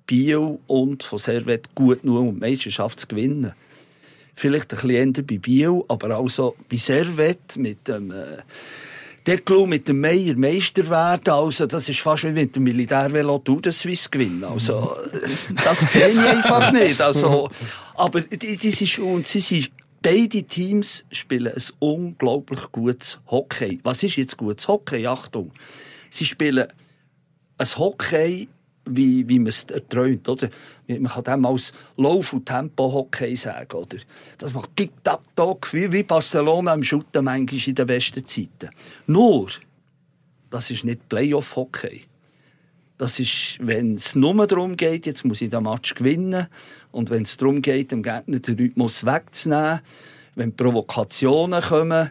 Bio 0.07 0.61
und 0.67 1.03
von 1.03 1.19
Servet 1.19 1.75
gut 1.75 2.05
nur 2.05 2.21
um 2.21 2.35
die 2.35 2.41
Meisterschaft 2.41 3.01
zu 3.01 3.07
gewinnen? 3.07 3.53
Vielleicht 4.35 4.73
ein 4.75 5.13
bisschen 5.13 5.27
bei 5.27 5.39
Bio, 5.39 5.85
aber 5.89 6.19
auch 6.19 6.29
so 6.29 6.55
bei 6.69 6.77
Servet 6.77 7.57
mit 7.57 7.89
dem, 7.89 8.11
äh, 8.11 8.43
Declo 9.27 9.67
mit 9.67 9.89
dem 9.89 10.01
Meier 10.01 10.37
Meister 10.37 10.89
werden, 10.89 11.33
also 11.33 11.67
das 11.67 11.89
ist 11.89 11.99
fast 12.01 12.25
wie 12.25 12.31
mit 12.31 12.55
dem 12.55 12.63
Militärvelo 12.63 13.39
Tour 13.39 13.61
de 13.61 13.73
Suisse 13.73 14.09
gewinnen. 14.09 14.45
Also, 14.45 14.97
das 15.65 15.81
sehe 15.81 16.11
ich 16.11 16.19
einfach 16.29 16.71
nicht. 16.71 17.01
Also, 17.01 17.51
aber 17.97 18.21
das 18.21 18.65
ist, 18.65 18.99
und 19.01 19.27
sie 19.27 19.41
sind, 19.41 19.71
beide 20.01 20.45
Teams 20.45 21.05
spielen 21.11 21.53
ein 21.53 21.63
unglaublich 21.81 22.71
gutes 22.71 23.19
Hockey. 23.27 23.81
Was 23.83 24.05
ist 24.05 24.17
jetzt 24.17 24.37
gutes 24.37 24.69
Hockey? 24.69 25.07
Achtung. 25.07 25.51
Sie 26.09 26.25
spielen 26.25 26.69
ein 27.59 27.67
Hockey, 27.77 28.49
wie, 28.87 29.29
wie 29.29 29.39
man 29.39 29.49
es 29.49 29.65
erträumt, 29.65 30.29
oder? 30.29 30.49
Man 30.89 31.05
kann 31.05 31.25
dem 31.25 31.47
als 31.47 31.73
Lauf- 31.97 32.33
und 32.33 32.47
Tempo-Hockey 32.47 33.37
sagen, 33.37 33.73
oder? 33.73 33.99
Das 34.39 34.53
macht 34.53 34.77
Tick-Tack-Tack, 34.77 35.73
wie, 35.73 35.93
wie 35.93 36.03
Barcelona 36.03 36.75
im 36.75 36.83
Schutten 36.83 37.25
manchmal 37.25 37.61
in 37.67 37.75
den 37.75 37.87
besten 37.87 38.25
Zeiten. 38.25 38.71
Nur, 39.07 39.49
das 40.51 40.71
ist 40.71 40.85
nicht 40.85 41.09
Playoff-Hockey. 41.09 42.03
Das 42.99 43.19
ist, 43.19 43.59
wenn 43.61 43.97
es 43.97 44.15
nur 44.15 44.47
darum 44.47 44.77
geht, 44.77 45.05
jetzt 45.05 45.25
muss 45.25 45.43
ich 45.43 45.51
den 45.51 45.65
Match 45.65 45.95
gewinnen, 45.95 46.47
und 46.93 47.11
wenn 47.11 47.25
es 47.25 47.37
darum 47.37 47.61
geht, 47.61 47.93
dem 47.93 48.03
Gegner 48.03 48.39
den 48.39 48.57
Rhythmus 48.57 49.05
wegzunehmen, 49.05 49.81
wenn 50.35 50.57
Provokationen 50.57 51.63
kommen, 51.63 52.11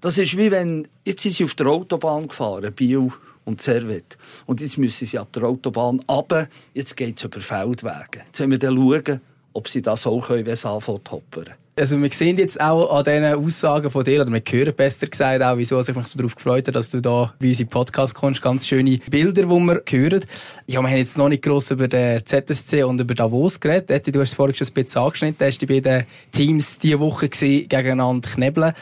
Das 0.00 0.18
ist 0.18 0.36
wie 0.36 0.50
wenn, 0.50 0.86
jetzt 1.04 1.22
sind 1.22 1.34
sie 1.34 1.44
auf 1.44 1.54
der 1.54 1.66
Autobahn 1.66 2.28
gefahren, 2.28 2.72
Bio 2.72 3.12
und 3.46 3.62
Servet. 3.62 4.18
Und 4.44 4.60
jetzt 4.60 4.76
müssen 4.76 5.06
sie 5.06 5.18
ab 5.18 5.32
der 5.32 5.44
Autobahn 5.44 6.04
runter, 6.10 6.48
jetzt 6.74 6.96
geht 6.96 7.16
es 7.16 7.24
über 7.24 7.40
Feldwege. 7.40 8.20
Jetzt 8.26 8.40
müssen 8.40 8.50
wir 8.50 8.58
dann 8.58 8.76
schauen, 8.76 9.20
ob 9.54 9.68
sie 9.68 9.80
das 9.80 10.06
auch 10.06 10.26
können, 10.26 10.44
wenn 10.44 10.56
sie 10.56 10.68
anfangen 10.68 11.00
zu 11.02 11.12
hoppern. 11.12 11.54
Also 11.78 12.00
wir 12.00 12.10
sehen 12.10 12.38
jetzt 12.38 12.58
auch 12.58 12.90
an 12.90 13.04
diesen 13.04 13.24
Aussagen 13.34 13.90
von 13.90 14.02
dir, 14.02 14.22
oder 14.22 14.32
wir 14.32 14.42
hören 14.48 14.74
besser 14.74 15.08
gesagt 15.08 15.42
auch, 15.42 15.58
wieso 15.58 15.78
ich 15.78 15.94
mich 15.94 16.06
so 16.06 16.16
darauf 16.16 16.34
gefreut 16.34 16.66
habe, 16.68 16.72
dass 16.72 16.88
du 16.88 17.02
da 17.02 17.34
bei 17.38 17.48
uns 17.48 17.60
im 17.60 17.68
Podcast 17.68 18.14
kommst. 18.14 18.40
Ganz 18.40 18.66
schöne 18.66 18.96
Bilder, 19.10 19.42
die 19.42 19.48
wir 19.48 19.82
hören. 19.86 20.24
Ja, 20.66 20.80
wir 20.80 20.88
haben 20.88 20.96
jetzt 20.96 21.18
noch 21.18 21.28
nicht 21.28 21.42
gross 21.42 21.70
über 21.70 21.86
den 21.86 22.24
ZSC 22.24 22.82
und 22.82 22.98
über 22.98 23.14
Davos 23.14 23.60
geredet. 23.60 23.90
Etti, 23.90 24.10
du 24.10 24.22
hast 24.22 24.30
es 24.30 24.34
vorhin 24.34 24.54
schon 24.54 24.68
ein 24.68 24.72
bisschen 24.72 25.02
angeschnitten. 25.02 25.46
Hast 25.46 25.60
du 25.60 25.66
bei 25.66 25.80
den 25.80 26.06
Teams 26.32 26.78
diese 26.78 26.98
Woche 26.98 27.28
gewesen, 27.28 27.68
gegeneinander 27.68 28.26
knebeln. 28.26 28.72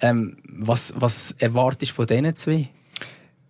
Ähm, 0.00 0.36
was, 0.48 0.94
was 0.96 1.34
erwartest 1.38 1.90
du 1.90 1.96
von 1.96 2.06
diesen 2.06 2.36
zwei? 2.36 2.68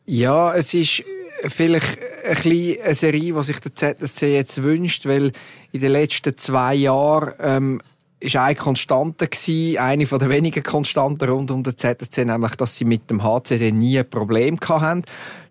Ja, 0.06 0.54
es 0.54 0.74
ist 0.74 1.02
vielleicht 1.46 1.98
ein 2.24 2.34
bisschen 2.34 2.82
eine 2.82 2.94
Serie, 2.94 3.32
die 3.32 3.42
sich 3.42 3.58
der 3.60 3.74
ZSC 3.74 4.34
jetzt 4.34 4.62
wünscht, 4.62 5.06
weil 5.06 5.32
in 5.72 5.80
den 5.80 5.92
letzten 5.92 6.36
zwei 6.36 6.74
Jahren 6.74 7.32
ähm, 7.40 7.80
ist 8.20 8.36
eine 8.36 8.54
Konstante 8.54 9.28
gewesen, 9.28 9.78
eine 9.78 10.06
von 10.06 10.18
der 10.18 10.30
wenigen 10.30 10.62
Konstanten 10.62 11.28
rund 11.28 11.50
um 11.50 11.62
den 11.62 11.76
ZSC, 11.76 12.24
nämlich, 12.24 12.54
dass 12.56 12.76
sie 12.76 12.84
mit 12.84 13.10
dem 13.10 13.22
HCD 13.22 13.72
nie 13.72 13.98
ein 13.98 14.08
Problem 14.08 14.58
hatten. 14.60 15.04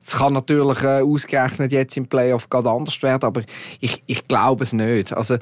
Es 0.04 0.12
kann 0.12 0.34
natürlich 0.34 0.82
äh, 0.82 1.02
ausgerechnet 1.02 1.72
jetzt 1.72 1.98
im 1.98 2.08
Playoff 2.08 2.50
gerade 2.50 2.70
anders 2.70 3.02
werden, 3.04 3.24
aber 3.24 3.42
ich, 3.80 4.04
ich 4.06 4.28
glaube 4.28 4.64
es 4.64 4.74
nicht. 4.74 5.14
Also, 5.14 5.38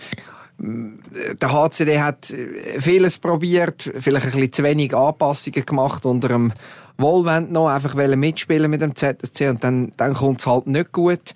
der 0.62 1.52
HCD 1.52 2.00
hat 2.00 2.34
vieles 2.80 3.18
probiert, 3.18 3.92
vielleicht 4.00 4.28
ein 4.28 4.32
bisschen 4.32 4.54
zu 4.54 4.64
wenig 4.64 4.96
Anpassungen 4.96 5.66
gemacht 5.66 6.06
unter 6.06 6.28
dem 6.28 6.54
Wohlwend 6.98 7.52
noch, 7.52 7.68
einfach 7.68 7.96
mitspielen 7.96 8.70
mit 8.70 8.82
dem 8.82 8.96
ZSC 8.96 9.50
und 9.50 9.64
dann, 9.64 9.92
dann 9.98 10.14
kommt 10.14 10.40
es 10.40 10.48
halt 10.48 10.68
nicht 10.68 10.92
gut. 10.92 11.34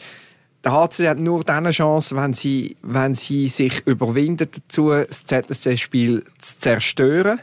Der 0.63 0.73
HCD 0.73 1.09
hat 1.09 1.19
nur 1.19 1.43
dann 1.43 1.65
eine 1.65 1.71
Chance, 1.71 2.15
wenn 2.15 2.33
sie, 2.33 2.77
wenn 2.81 3.13
sie 3.13 3.47
sich 3.47 3.85
überwinden 3.85 4.49
dazu, 4.51 4.89
das 4.89 5.25
ZSC-Spiel 5.25 6.23
zu 6.39 6.59
zerstören. 6.59 7.39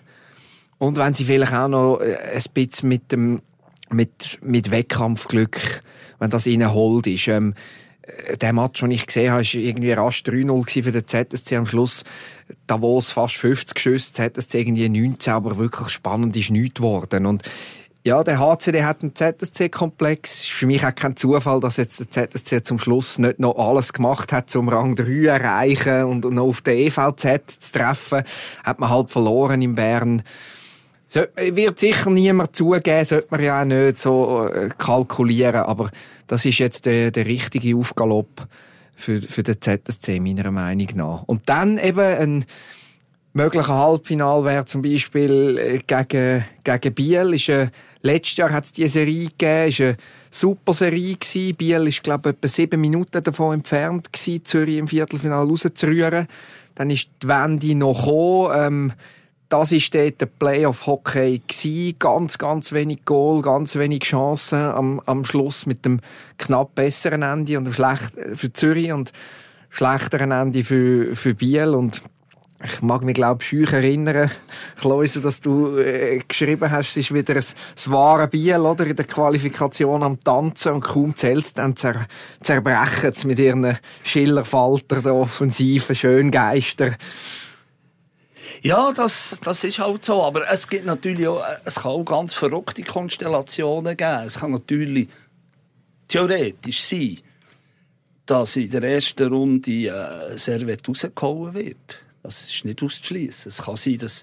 Und 0.78 0.98
wenn 0.98 1.14
sie 1.14 1.24
vielleicht 1.24 1.52
auch 1.52 1.68
noch 1.68 2.00
äh, 2.00 2.16
ein 2.34 2.42
bisschen 2.52 2.88
mit 2.88 3.12
dem, 3.12 3.42
mit, 3.90 4.38
mit 4.42 4.72
Wettkampfglück, 4.72 5.82
wenn 6.18 6.30
das 6.30 6.48
ihnen 6.48 6.72
holt 6.72 7.06
ist. 7.06 7.28
Ähm, 7.28 7.52
äh, 7.52 7.81
der 8.40 8.52
Match, 8.52 8.80
den 8.80 8.90
ich 8.90 9.06
gesehen 9.06 9.32
habe, 9.32 9.44
war 9.44 9.54
irgendwie 9.54 9.92
rasch 9.92 10.22
3-0 10.22 10.82
für 10.82 10.92
den 10.92 11.06
ZSC 11.06 11.56
am 11.56 11.66
Schluss. 11.66 12.04
Davos 12.66 13.10
fast 13.10 13.36
50 13.36 13.78
Schüsse, 13.78 14.12
ZSC 14.12 14.60
irgendwie 14.60 14.88
19, 14.88 15.32
aber 15.32 15.56
wirklich 15.58 15.88
spannend 15.90 16.36
ist 16.36 16.50
nichts 16.50 16.74
geworden. 16.74 17.26
Und 17.26 17.42
ja, 18.04 18.24
der 18.24 18.40
HCD 18.40 18.82
hat 18.82 19.02
einen 19.02 19.14
ZSC-Komplex. 19.14 20.44
Für 20.46 20.66
mich 20.66 20.84
auch 20.84 20.94
kein 20.94 21.16
Zufall, 21.16 21.60
dass 21.60 21.76
jetzt 21.76 22.00
der 22.16 22.30
ZSC 22.30 22.64
zum 22.64 22.80
Schluss 22.80 23.18
nicht 23.18 23.38
noch 23.38 23.56
alles 23.56 23.92
gemacht 23.92 24.32
hat, 24.32 24.54
um 24.56 24.68
Rang 24.68 24.96
3 24.96 25.04
zu 25.04 25.28
erreichen 25.28 26.04
und 26.04 26.24
noch 26.24 26.48
auf 26.48 26.62
der 26.62 26.78
EVZ 26.78 27.60
zu 27.60 27.72
treffen. 27.72 28.24
Hat 28.64 28.80
man 28.80 28.90
halt 28.90 29.10
verloren 29.10 29.62
in 29.62 29.76
Bern. 29.76 30.24
So, 31.12 31.20
wird 31.36 31.78
sicher 31.78 32.08
niemand 32.08 32.56
zugeben, 32.56 33.04
sollte 33.04 33.26
man 33.28 33.42
ja 33.42 33.60
auch 33.60 33.66
nicht 33.66 33.98
so 33.98 34.48
äh, 34.48 34.70
kalkulieren, 34.78 35.60
aber 35.60 35.90
das 36.26 36.46
ist 36.46 36.58
jetzt 36.58 36.86
der, 36.86 37.10
der 37.10 37.26
richtige 37.26 37.76
Aufgalopp 37.76 38.48
für, 38.96 39.20
für 39.20 39.42
den 39.42 39.60
ZSC, 39.60 40.20
meiner 40.20 40.50
Meinung 40.50 40.88
nach. 40.94 41.24
Und 41.24 41.46
dann 41.50 41.76
eben 41.76 42.00
ein 42.00 42.44
möglicher 43.34 43.76
Halbfinal 43.76 44.42
wäre 44.46 44.64
zum 44.64 44.80
Beispiel 44.80 45.58
äh, 45.58 45.80
gegen, 45.86 46.46
gegen 46.64 46.94
Biel. 46.94 47.34
Ist, 47.34 47.50
äh, 47.50 47.68
letztes 48.00 48.38
Jahr 48.38 48.50
hat 48.50 48.64
es 48.64 48.72
diese 48.72 48.88
Serie 48.88 49.28
gegeben, 49.28 49.68
ist 49.68 49.80
eine 49.82 49.96
super 50.30 50.72
Serie 50.72 51.16
gewesen. 51.16 51.56
Biel 51.56 51.88
ist, 51.88 52.02
glaube 52.02 52.30
ich, 52.30 52.36
etwa 52.36 52.48
sieben 52.48 52.80
Minuten 52.80 53.22
davon 53.22 53.52
entfernt 53.52 54.10
gewesen, 54.10 54.46
Zürich 54.46 54.78
im 54.78 54.88
Viertelfinale 54.88 55.46
rauszurühren. 55.46 56.26
Dann 56.74 56.88
ist 56.88 57.10
die 57.22 57.28
Wende 57.28 57.74
noch 57.74 58.02
gekommen. 58.02 58.52
Ähm, 58.56 58.92
das 59.52 59.70
war 59.70 59.80
dort 60.00 60.20
der 60.20 60.26
Playoff-Hockey. 60.26 61.42
Ganz, 61.98 62.38
ganz 62.38 62.72
wenig 62.72 63.04
Goal, 63.04 63.42
ganz 63.42 63.76
wenig 63.76 64.00
Chancen 64.04 64.58
am, 64.58 65.00
am 65.04 65.26
Schluss 65.26 65.66
mit 65.66 65.84
dem 65.84 66.00
knapp 66.38 66.74
besseren 66.74 67.20
Ende 67.20 67.58
und 67.58 67.74
schlecht, 67.74 68.16
äh, 68.16 68.34
für 68.34 68.50
Zürich 68.54 68.92
und 68.92 69.12
schlechteren 69.68 70.30
Ende 70.30 70.64
für, 70.64 71.14
für 71.14 71.34
Biel. 71.34 71.68
Und 71.74 72.00
ich 72.64 72.80
mag 72.80 73.02
mich, 73.02 73.14
glaube 73.14 73.44
ich, 73.44 73.70
erinnern, 73.70 74.30
Kloise, 74.80 75.20
dass 75.20 75.42
du 75.42 75.76
äh, 75.76 76.20
geschrieben 76.26 76.70
hast, 76.70 76.92
es 76.92 76.96
ist 76.96 77.12
wieder 77.12 77.34
ein, 77.34 77.44
ein 77.44 77.92
wahre 77.92 78.28
Biel, 78.28 78.56
oder? 78.56 78.86
In 78.86 78.96
der 78.96 79.04
Qualifikation 79.04 80.02
am 80.02 80.18
Tanzen 80.18 80.72
und 80.72 80.80
kaum 80.80 81.14
zählt 81.14 81.44
es, 81.44 81.52
dann 81.52 81.76
zer 81.76 82.06
zerbrechen 82.40 83.10
es 83.12 83.24
mit 83.24 83.38
ihren 83.38 83.76
Schillerfalter, 84.02 85.02
der 85.02 85.14
offensiven 85.14 85.94
Schöngeister. 85.94 86.92
Ja, 88.60 88.92
das, 88.92 89.38
das 89.42 89.64
ist 89.64 89.78
halt 89.78 90.04
so. 90.04 90.22
Aber 90.22 90.48
es 90.50 90.68
gibt 90.68 90.84
natürlich 90.84 91.26
auch, 91.26 91.42
es 91.64 91.76
kann 91.76 91.92
auch 91.92 92.04
ganz 92.04 92.34
verrückte 92.34 92.82
Konstellationen 92.82 93.96
geben. 93.96 94.26
Es 94.26 94.38
kann 94.38 94.52
natürlich 94.52 95.08
theoretisch 96.08 96.82
sein, 96.82 97.18
dass 98.26 98.56
in 98.56 98.70
der 98.70 98.82
ersten 98.82 99.32
Runde 99.32 99.88
äh, 99.88 100.36
Servet 100.38 100.88
rausgehauen 100.88 101.54
wird. 101.54 102.04
Das 102.22 102.44
ist 102.44 102.64
nicht 102.64 102.82
auszuschließen. 102.82 103.50
Es 103.50 103.62
kann 103.62 103.76
sein, 103.76 103.98
dass 103.98 104.22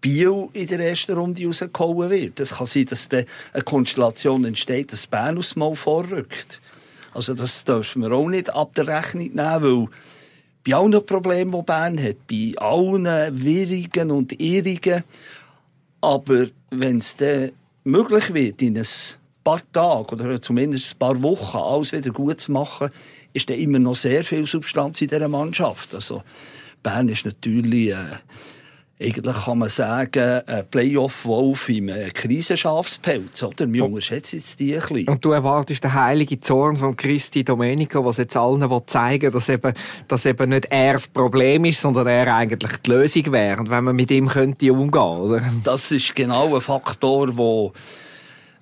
Bio 0.00 0.50
in 0.54 0.66
der 0.66 0.80
ersten 0.80 1.12
Runde 1.12 1.46
rausgehauen 1.46 2.10
wird. 2.10 2.40
Es 2.40 2.54
kann 2.54 2.66
sein, 2.66 2.86
dass 2.86 3.08
eine 3.10 3.26
Konstellation 3.64 4.44
entsteht, 4.44 4.92
dass 4.92 5.06
Bern 5.06 5.38
aus 5.38 5.56
Mal 5.56 5.76
vorrückt. 5.76 6.60
Also 7.12 7.34
das 7.34 7.64
dürfen 7.64 8.02
wir 8.02 8.12
auch 8.12 8.28
nicht 8.28 8.50
ab 8.50 8.74
der 8.74 8.86
Rechnung 8.86 9.30
nehmen, 9.34 9.62
weil 9.62 9.88
bei 10.66 10.74
allen 10.74 11.04
Problemen, 11.04 11.52
die 11.52 11.62
Bern 11.62 12.02
hat, 12.02 12.26
bei 12.26 12.54
allen 12.58 13.06
Wirrigen 13.42 14.10
und 14.10 14.38
Irrigen, 14.40 15.04
aber 16.00 16.46
wenn 16.70 16.98
es 16.98 17.16
dann 17.16 17.52
möglich 17.84 18.32
wird, 18.32 18.62
in 18.62 18.78
ein 18.78 18.86
paar 19.42 19.62
Tagen 19.72 20.20
oder 20.20 20.40
zumindest 20.40 20.92
ein 20.94 20.98
paar 20.98 21.22
Wochen 21.22 21.56
alles 21.56 21.92
wieder 21.92 22.10
gut 22.10 22.40
zu 22.40 22.52
machen, 22.52 22.90
ist 23.32 23.48
dann 23.48 23.58
immer 23.58 23.78
noch 23.78 23.96
sehr 23.96 24.24
viel 24.24 24.46
Substanz 24.46 25.00
in 25.00 25.08
dieser 25.08 25.28
Mannschaft. 25.28 25.94
Also 25.94 26.22
Bern 26.82 27.08
ist 27.08 27.24
natürlich... 27.24 27.90
Äh, 27.90 28.18
eigentlich 29.02 29.44
kann 29.44 29.58
man 29.58 29.68
sagen, 29.70 30.42
ein 30.46 30.66
Playoff-Wolf 30.68 31.70
im 31.70 31.88
äh, 31.88 32.10
Krisenschafspelz, 32.10 33.42
oder? 33.42 33.72
Wir 33.72 33.86
unterschätzen 33.86 34.36
jetzt 34.36 34.60
die 34.60 34.74
ein 34.74 34.80
bisschen. 34.80 35.08
Und 35.08 35.24
du 35.24 35.30
erwartest 35.30 35.84
den 35.84 35.94
heiligen 35.94 36.42
Zorn 36.42 36.76
von 36.76 36.94
Christi 36.94 37.42
Domenico, 37.42 38.04
was 38.04 38.18
jetzt 38.18 38.36
allen 38.36 38.60
will 38.60 38.82
zeigen 38.86 39.32
dass 39.32 39.48
eben, 39.48 39.72
dass 40.06 40.26
eben 40.26 40.50
nicht 40.50 40.66
er 40.70 40.92
das 40.92 41.06
Problem 41.06 41.64
ist, 41.64 41.80
sondern 41.80 42.06
er 42.06 42.34
eigentlich 42.34 42.76
die 42.76 42.90
Lösung 42.90 43.32
wäre. 43.32 43.60
Und 43.60 43.70
wenn 43.70 43.84
man 43.84 43.96
mit 43.96 44.10
ihm 44.10 44.28
könnte 44.28 44.70
umgehen, 44.70 45.00
oder? 45.00 45.42
Das 45.64 45.90
ist 45.90 46.14
genau 46.14 46.54
ein 46.54 46.60
Faktor, 46.60 47.36
wo 47.38 47.72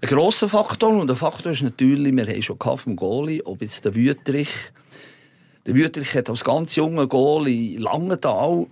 ein 0.00 0.08
grosser 0.08 0.48
Faktor. 0.48 0.90
Und 0.90 1.08
der 1.08 1.16
Faktor 1.16 1.50
ist 1.50 1.62
natürlich, 1.62 2.14
wir 2.14 2.26
haben 2.26 2.42
schon 2.42 2.58
vom 2.58 2.94
Goalie, 2.94 3.44
ob 3.44 3.60
jetzt 3.60 3.84
der 3.84 3.96
Wüterich, 3.96 4.50
der 5.66 5.74
Wüterich 5.74 6.14
hat 6.14 6.30
als 6.30 6.44
ganz 6.44 6.76
junger 6.76 7.08
Goalie 7.08 7.76
Langenthal 7.78 8.68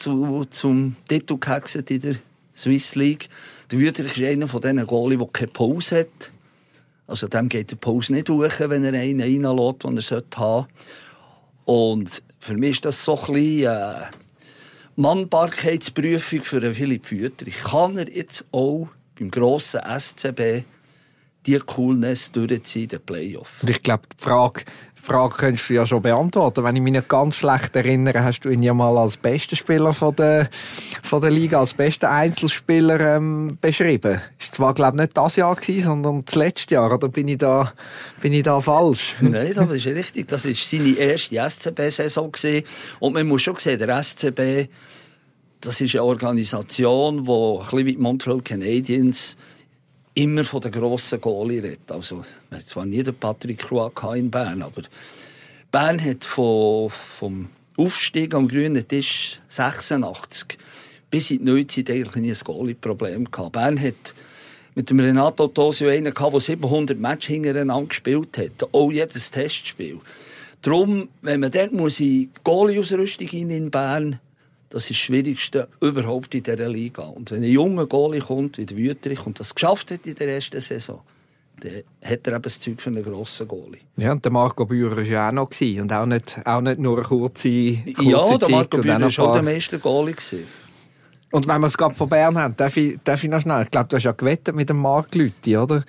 zu, 0.00 0.44
zum 0.50 0.96
Titel 1.08 1.38
gehexet 1.38 1.90
in 1.90 2.00
der 2.00 2.16
Swiss 2.56 2.94
League. 2.94 3.28
Der 3.70 3.78
Wüterich 3.78 4.18
ist 4.18 4.28
einer 4.28 4.48
von 4.48 4.60
diesen 4.60 4.86
Goalie, 4.86 5.18
der 5.18 5.26
keine 5.28 5.52
Pause 5.52 6.00
hat. 6.00 6.32
Also 7.06 7.28
dem 7.28 7.48
geht 7.48 7.70
die 7.70 7.76
Pause 7.76 8.12
nicht 8.12 8.28
durch, 8.28 8.60
wenn 8.60 8.84
er 8.84 8.94
einen 8.94 9.20
reinlässt, 9.20 9.84
den 9.84 9.96
er 9.96 10.00
haben 10.00 10.00
sollte. 10.00 10.68
Und 11.64 12.22
für 12.38 12.54
mich 12.54 12.72
ist 12.72 12.84
das 12.84 13.04
so 13.04 13.18
ein 13.18 13.32
bisschen 13.32 13.72
äh, 13.72 14.06
Mannbarkeitsprüfung 14.96 16.42
für 16.42 16.74
Philipp 16.74 17.10
Wüterich. 17.10 17.58
Kann 17.62 17.96
er 17.96 18.08
jetzt 18.08 18.44
auch 18.52 18.88
beim 19.18 19.30
grossen 19.30 19.80
SCB 19.98 20.64
die 21.46 21.58
Coolness 21.58 22.32
durchziehen, 22.32 22.88
den 22.88 23.00
Playoff? 23.00 23.62
Und 23.62 23.70
ich 23.70 23.82
glaube, 23.82 24.02
die 24.12 24.22
Frage, 24.22 24.62
Frage 25.02 25.36
könntest 25.36 25.70
du 25.70 25.74
ja 25.74 25.86
schon 25.86 26.02
beantworten. 26.02 26.62
Wenn 26.62 26.76
ich 26.76 26.82
mich 26.82 26.92
nicht 26.92 27.08
ganz 27.08 27.36
schlecht 27.36 27.74
erinnere, 27.74 28.22
hast 28.22 28.40
du 28.40 28.50
ihn 28.50 28.62
ja 28.62 28.74
mal 28.74 28.96
als 28.98 29.16
besten 29.16 29.56
Spieler 29.56 29.92
von 29.92 30.14
der, 30.14 30.50
von 31.02 31.20
der 31.20 31.30
Liga, 31.30 31.58
als 31.58 31.74
besten 31.74 32.06
Einzelspieler 32.06 33.16
ähm, 33.16 33.56
beschrieben. 33.60 34.20
Ist 34.38 34.54
zwar, 34.54 34.74
glaube 34.74 34.96
ich, 34.96 35.02
nicht 35.02 35.16
das 35.16 35.36
Jahr 35.36 35.56
gewesen, 35.56 35.86
sondern 35.86 36.24
das 36.24 36.34
letzte 36.34 36.74
Jahr. 36.74 36.92
Oder 36.92 37.08
bin 37.08 37.28
ich 37.28 37.38
da, 37.38 37.72
bin 38.20 38.32
ich 38.32 38.42
da 38.42 38.60
falsch? 38.60 39.16
Nein, 39.20 39.52
das 39.54 39.70
ist 39.70 39.86
richtig. 39.86 40.28
Das 40.28 40.44
war 40.44 40.54
seine 40.54 40.90
erste 40.96 41.50
SCB-Saison. 41.50 42.32
Und 42.98 43.14
man 43.14 43.26
muss 43.26 43.42
schon 43.42 43.56
sehen, 43.56 43.78
der 43.78 44.02
SCB, 44.02 44.68
das 45.60 45.80
ist 45.80 45.94
eine 45.94 46.04
Organisation, 46.04 47.24
die 47.24 47.30
ein 47.30 47.58
bisschen 47.58 47.86
wie 47.86 47.94
die 47.94 48.02
Montreal 48.02 48.40
Canadiens 48.42 49.36
immer 50.14 50.44
von 50.44 50.60
den 50.60 50.72
grossen 50.72 51.20
Goalie 51.20 51.62
redet. 51.62 51.90
Also, 51.90 52.24
wir 52.48 52.58
hatten 52.58 52.66
zwar 52.66 52.86
nie 52.86 53.02
den 53.02 53.14
Patrick 53.14 53.70
Roy 53.70 53.90
in 54.18 54.30
Bern, 54.30 54.62
aber 54.62 54.82
Bern 55.70 56.02
hat 56.04 56.24
von, 56.24 56.90
vom 56.90 57.48
Aufstieg 57.76 58.34
am 58.34 58.48
grünen 58.48 58.86
Tisch 58.86 59.40
86 59.48 60.58
bis 61.10 61.30
in 61.30 61.38
die 61.38 61.44
Neuzeit 61.44 61.90
eigentlich 61.90 62.16
nie 62.16 62.30
ein 62.30 62.38
Goalie-Problem 62.44 63.30
gehabt. 63.30 63.52
Bern 63.52 63.80
hat 63.80 64.14
mit 64.74 64.90
dem 64.90 65.00
Renato 65.00 65.48
Tosio 65.48 65.88
einen 65.88 66.14
gehabt, 66.14 66.32
der 66.32 66.40
700 66.40 66.98
Matches 66.98 67.26
hintereinander 67.26 67.88
gespielt 67.88 68.38
hat. 68.38 68.68
Auch 68.72 68.92
jedes 68.92 69.30
Testspiel. 69.30 70.00
Darum, 70.62 71.08
wenn 71.22 71.40
man 71.40 71.50
dort 71.50 71.72
muss 71.72 72.00
in 72.00 72.30
Goalie-Ausrüstung 72.44 73.28
in 73.28 73.70
Bern, 73.70 74.20
das 74.70 74.82
ist 74.84 74.90
das 74.90 74.96
Schwierigste 74.98 75.68
überhaupt 75.80 76.34
in 76.34 76.42
dieser 76.42 76.68
Liga. 76.68 77.02
Und 77.02 77.30
wenn 77.30 77.42
ein 77.42 77.50
junger 77.50 77.86
Goalie 77.86 78.20
kommt, 78.20 78.56
wie 78.58 78.66
der 78.66 78.76
Wüterich, 78.76 79.26
und 79.26 79.38
das 79.38 79.54
geschafft 79.54 79.90
hat 79.90 80.06
in 80.06 80.14
der 80.14 80.28
ersten 80.34 80.60
Saison, 80.60 81.00
dann 81.60 81.82
hat 82.02 82.26
er 82.26 82.32
eben 82.34 82.42
das 82.42 82.58
Zeug 82.60 82.80
für 82.80 82.88
einen 82.90 83.04
grossen 83.04 83.46
Goalie. 83.46 83.80
Ja, 83.96 84.12
und 84.12 84.24
der 84.24 84.32
Marco 84.32 84.64
Bührer 84.64 84.96
war 84.96 85.02
ja 85.04 85.28
auch 85.28 85.32
noch. 85.32 85.50
Gewesen. 85.50 85.82
Und 85.82 85.92
auch 85.92 86.06
nicht, 86.06 86.38
auch 86.44 86.60
nicht 86.62 86.78
nur 86.78 86.96
eine 86.98 87.06
kurze, 87.06 87.76
kurze 87.94 88.10
ja, 88.10 88.38
der 88.38 88.48
Marco 88.50 88.78
auch 88.78 88.84
war 88.84 89.10
schon 89.10 89.26
ein 89.26 89.32
der 89.34 89.40
paar- 89.40 89.42
meiste 89.42 89.78
Goalie. 89.78 90.14
Gewesen. 90.14 90.44
Und 91.32 91.46
wenn 91.46 91.60
wir 91.60 91.66
es 91.68 91.76
gerade 91.78 91.94
von 91.94 92.08
Bern 92.08 92.36
haben, 92.38 92.56
darf 92.56 92.76
ich, 92.76 92.98
darf 93.04 93.22
ich 93.22 93.30
noch 93.30 93.40
schnell. 93.40 93.62
Ich 93.64 93.70
glaube, 93.70 93.88
du 93.88 93.96
hast 93.96 94.04
ja 94.04 94.12
gewettet 94.12 94.54
mit 94.56 94.68
dem 94.68 94.78
Marc 94.78 95.14
Lüthi, 95.14 95.56
oder? 95.56 95.84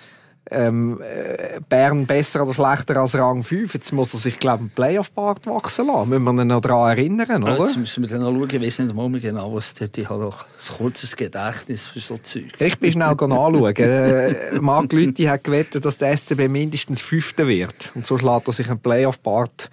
Ähm, 0.50 1.00
äh, 1.00 1.60
Bern 1.68 2.06
besser 2.06 2.42
oder 2.42 2.52
schlechter 2.52 2.96
als 2.96 3.14
Rang 3.14 3.42
5. 3.42 3.74
Jetzt 3.74 3.92
muss 3.92 4.12
er 4.12 4.18
sich, 4.18 4.40
glaube 4.40 4.56
ich, 4.56 4.60
einen 4.62 4.70
Playoff-Bart 4.70 5.46
wachsen 5.46 5.86
lassen. 5.86 6.08
Müssen 6.10 6.24
wir 6.24 6.42
ihn 6.42 6.48
noch 6.48 6.60
daran 6.60 6.98
erinnern, 6.98 7.44
oder? 7.44 7.58
Jetzt 7.58 7.76
müssen 7.76 8.02
wir 8.02 8.10
dann 8.10 8.20
noch 8.22 8.32
schauen, 8.32 8.50
ich 8.50 8.60
weiß 8.60 8.80
nicht 8.80 8.94
mal 8.94 9.08
mehr 9.08 9.20
genau, 9.20 9.54
was 9.54 9.72
dort 9.74 9.96
Ich 9.96 10.08
habe 10.08 10.24
doch 10.24 10.44
ein 10.44 10.76
kurzes 10.76 11.16
Gedächtnis 11.16 11.86
für 11.86 12.00
so 12.00 12.18
Zeug. 12.18 12.52
Ich 12.58 12.78
bin 12.78 12.90
schnell 12.90 13.08
anschauen. 13.08 13.76
Äh, 13.76 14.34
Marc 14.60 14.92
Lüthi 14.92 15.24
hat 15.24 15.44
gewettet, 15.44 15.84
dass 15.84 15.98
der 15.98 16.16
SCB 16.16 16.48
mindestens 16.48 17.00
Fünfter 17.00 17.46
wird. 17.46 17.92
Und 17.94 18.04
so 18.04 18.16
lässt 18.16 18.48
er 18.48 18.52
sich 18.52 18.68
einen 18.68 18.80
Playoff-Bart 18.80 19.70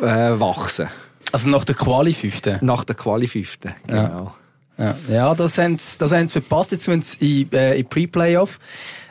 äh, 0.00 0.40
wachsen. 0.40 0.88
Also 1.32 1.48
nach 1.48 1.64
der 1.64 1.74
Quali 1.74 2.12
fünfte. 2.12 2.58
Nach 2.60 2.84
der 2.84 2.94
Quali 2.94 3.26
Fünften. 3.26 3.74
Genau. 3.86 4.34
Ja, 4.78 4.96
ja 5.08 5.34
das 5.34 5.58
haben 5.58 5.78
sie 5.78 5.98
das 5.98 6.12
haben 6.12 6.28
sie 6.28 6.40
verpasst. 6.40 6.72
Jetzt 6.72 6.84
sind 6.84 7.06
sie 7.06 7.42
in, 7.42 7.52
äh, 7.52 7.76
in 7.76 7.86
Pre-Playoff. 7.86 8.58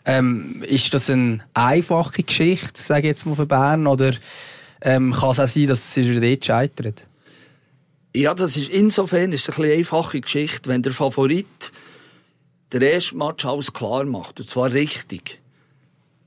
Ähm, 0.06 0.64
ist 0.68 0.94
das 0.94 1.10
eine 1.10 1.44
einfache 1.54 2.24
Geschichte, 2.24 2.82
sage 2.82 3.02
ich 3.02 3.06
jetzt 3.08 3.26
mal 3.26 3.36
für 3.36 3.46
Bern, 3.46 3.86
oder 3.88 4.14
ähm, 4.82 5.14
kann 5.14 5.30
es 5.32 5.40
auch 5.40 5.48
sein, 5.48 5.68
dass 5.68 5.94
schon 5.94 6.22
dort 6.22 6.46
scheitert? 6.46 7.06
Ja, 8.16 8.34
das 8.34 8.58
ist 8.58 8.70
insofern 8.70 9.32
ist 9.32 9.48
es 9.48 9.58
eine 9.58 9.74
einfache 9.74 10.20
Geschichte, 10.20 10.70
wenn 10.70 10.82
der 10.82 10.92
Favorit 10.92 11.72
der 12.72 12.82
erste 12.94 13.16
Match 13.16 13.46
alles 13.46 13.72
klar 13.72 14.04
macht. 14.06 14.40
Und 14.40 14.50
zwar 14.50 14.72
richtig. 14.72 15.40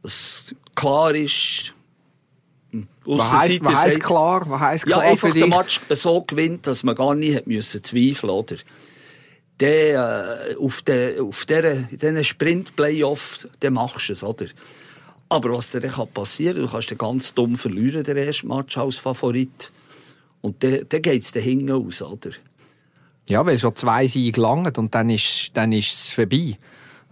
Dass 0.03 0.55
klar 0.75 1.15
ist, 1.15 1.75
hm, 2.71 2.87
Was 3.05 3.33
heisst, 3.33 3.65
was 3.65 3.77
heisst 3.77 4.01
klar? 4.01 4.43
Was 4.49 4.61
heisst 4.61 4.87
Ja, 4.87 4.97
klar 4.99 5.11
einfach 5.11 5.29
für 5.29 5.35
den 5.35 5.51
dich? 5.51 5.59
Match 5.59 5.81
so 5.91 6.23
gewinnt, 6.23 6.67
dass 6.67 6.83
man 6.83 6.95
gar 6.95 7.15
hat 7.35 7.47
müssen 7.47 7.83
zweifeln 7.83 8.31
oder? 8.31 8.57
Der, 9.61 10.49
äh, 10.51 10.57
auf, 10.57 10.83
de, 10.83 11.21
auf 11.21 11.45
der, 11.47 11.75
diesen 11.85 12.25
Sprint-Playoff, 12.25 13.47
dann 13.61 13.75
machst 13.75 14.09
du 14.09 14.13
es, 14.13 14.25
oder? 14.25 14.47
Aber 15.29 15.53
was 15.53 15.71
dir 15.71 15.81
dann 15.81 15.93
kann 15.93 16.09
passieren 16.09 16.63
du 16.63 16.69
kannst 16.69 16.91
den 16.91 16.99
ganz 16.99 17.35
dumm 17.35 17.57
verlieren, 17.57 18.05
den 18.05 18.17
ersten 18.17 18.49
Match 18.49 18.77
als 18.77 18.99
Favorit. 18.99 19.71
Und 20.41 20.63
dann, 20.63 20.81
dann 20.89 21.03
geht 21.03 21.23
es 21.23 21.33
dann 21.33 21.43
hinten 21.43 21.71
aus, 21.71 22.03
oder? 22.03 22.31
Ja, 23.29 23.45
weil 23.47 23.59
schon 23.59 23.75
zwei 23.75 24.07
Siege 24.07 24.41
langen 24.41 24.73
und 24.77 24.95
dann 24.95 25.09
ist, 25.09 25.51
dann 25.55 25.73
ist 25.73 25.93
es 25.93 26.11
vorbei. 26.11 26.59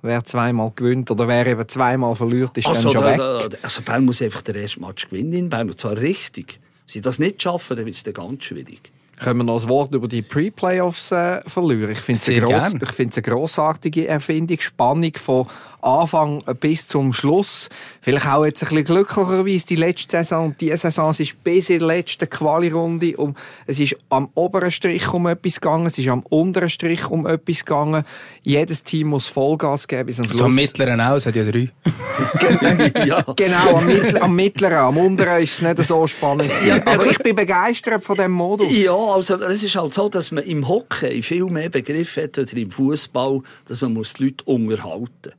Wer 0.03 0.25
zweimal 0.25 0.73
gewinnt 0.75 1.11
oder 1.11 1.29
wer 1.29 1.47
eben 1.47 1.67
zweimal 1.69 2.17
verliert, 2.17 2.59
ist 2.59 2.67
Also, 2.67 2.91
dann 2.91 2.93
schon 2.93 3.19
da, 3.19 3.41
weg. 3.45 3.51
da, 3.51 3.57
also 3.63 3.83
Bern 3.83 4.05
muss 4.05 4.21
einfach 4.21 4.43
den 4.43 4.57
ersten 4.57 4.81
Match 4.81 5.09
gewinnen 5.09 5.33
in 5.33 5.49
Bern, 5.49 5.71
und 5.71 5.79
zwar 5.79 5.97
richtig. 5.97 6.59
Wenn 6.59 6.93
sie 6.93 7.01
das 7.01 7.19
nicht 7.19 7.41
schaffen, 7.43 7.77
dann 7.77 7.87
wird 7.87 7.95
es 7.95 8.03
dann 8.03 8.15
ganz 8.15 8.45
schwierig. 8.45 8.91
Können 9.19 9.39
wir 9.39 9.45
noch 9.45 9.63
ein 9.63 9.69
Wort 9.69 9.95
über 9.95 10.09
die 10.09 10.23
Pre-Playoffs 10.23 11.13
äh, 11.13 11.43
verlieren? 11.47 11.91
Ich 11.91 12.01
finde 12.01 12.21
es 12.21 12.29
eine, 12.29 12.79
gross, 12.79 13.23
grossartige 13.23 14.09
Erfindung. 14.09 14.59
Spannung 14.61 15.13
von 15.17 15.47
Anfang 15.83 16.43
bis 16.61 16.87
zum 16.87 17.13
Schluss. 17.13 17.69
Vielleicht 18.01 18.27
auch 18.27 18.45
jetzt 18.45 18.63
ein 18.63 18.69
bisschen 18.69 18.85
glücklicherweise 18.85 19.67
die 19.67 19.77
letzte 19.77 20.13
Saison 20.13 20.47
und 20.47 20.61
diese 20.61 20.77
Saison. 20.77 21.11
Es 21.11 21.19
ist 21.19 21.43
bis 21.43 21.71
in 21.71 21.81
der 21.81 21.89
letzten 21.89 22.31
Quali-Runde. 22.31 23.17
Um, 23.17 23.35
es 23.67 23.81
ist 23.81 23.97
am 24.09 24.29
oberen 24.35 24.71
Strich 24.71 25.13
um 25.13 25.27
etwas 25.27 25.61
gegangen, 25.61 25.87
es 25.87 25.99
ist 25.99 26.09
am 26.09 26.21
unteren 26.31 26.71
Strich 26.71 27.11
um 27.11 27.27
etwas 27.27 27.65
gegangen. 27.65 28.05
Jedes 28.43 28.85
Team 28.85 29.09
muss 29.09 29.27
Vollgas 29.27 29.89
geben 29.89 30.07
bis 30.07 30.17
zum 30.17 30.27
Schluss. 30.27 30.39
So 30.39 30.45
am 30.45 30.55
mittleren 30.55 31.01
auch, 31.01 31.17
es 31.17 31.27
hat 31.27 31.35
ja 31.35 31.43
drei. 31.43 31.71
ja. 33.05 33.23
Genau, 33.35 33.77
am, 33.77 33.91
am 34.21 34.37
mittleren, 34.37 34.79
am 34.79 34.97
unteren 34.97 35.43
ist 35.43 35.55
es 35.55 35.63
nicht 35.63 35.83
so 35.83 36.07
spannend. 36.07 36.51
Aber 36.87 37.07
ich 37.07 37.19
bin 37.19 37.35
begeistert 37.35 38.05
von 38.05 38.17
dem 38.17 38.31
Modus. 38.31 38.71
Ja, 38.71 38.93
also 39.11 39.37
es 39.37 39.63
ist 39.63 39.77
halt 39.77 39.95
so, 39.95 40.09
dass 40.09 40.31
man 40.31 40.45
im 40.45 40.69
Hockey 40.69 41.23
viel 41.23 41.47
mehr 41.47 41.69
Begriff 41.69 42.17
hat 42.17 42.39
oder 42.39 42.53
im 42.55 42.71
Fußball, 42.71 43.41
dass 43.67 43.81
man 43.81 43.95
muss 43.95 44.15
die 44.15 44.25
Leute 44.25 44.45
unterhalten 44.45 45.33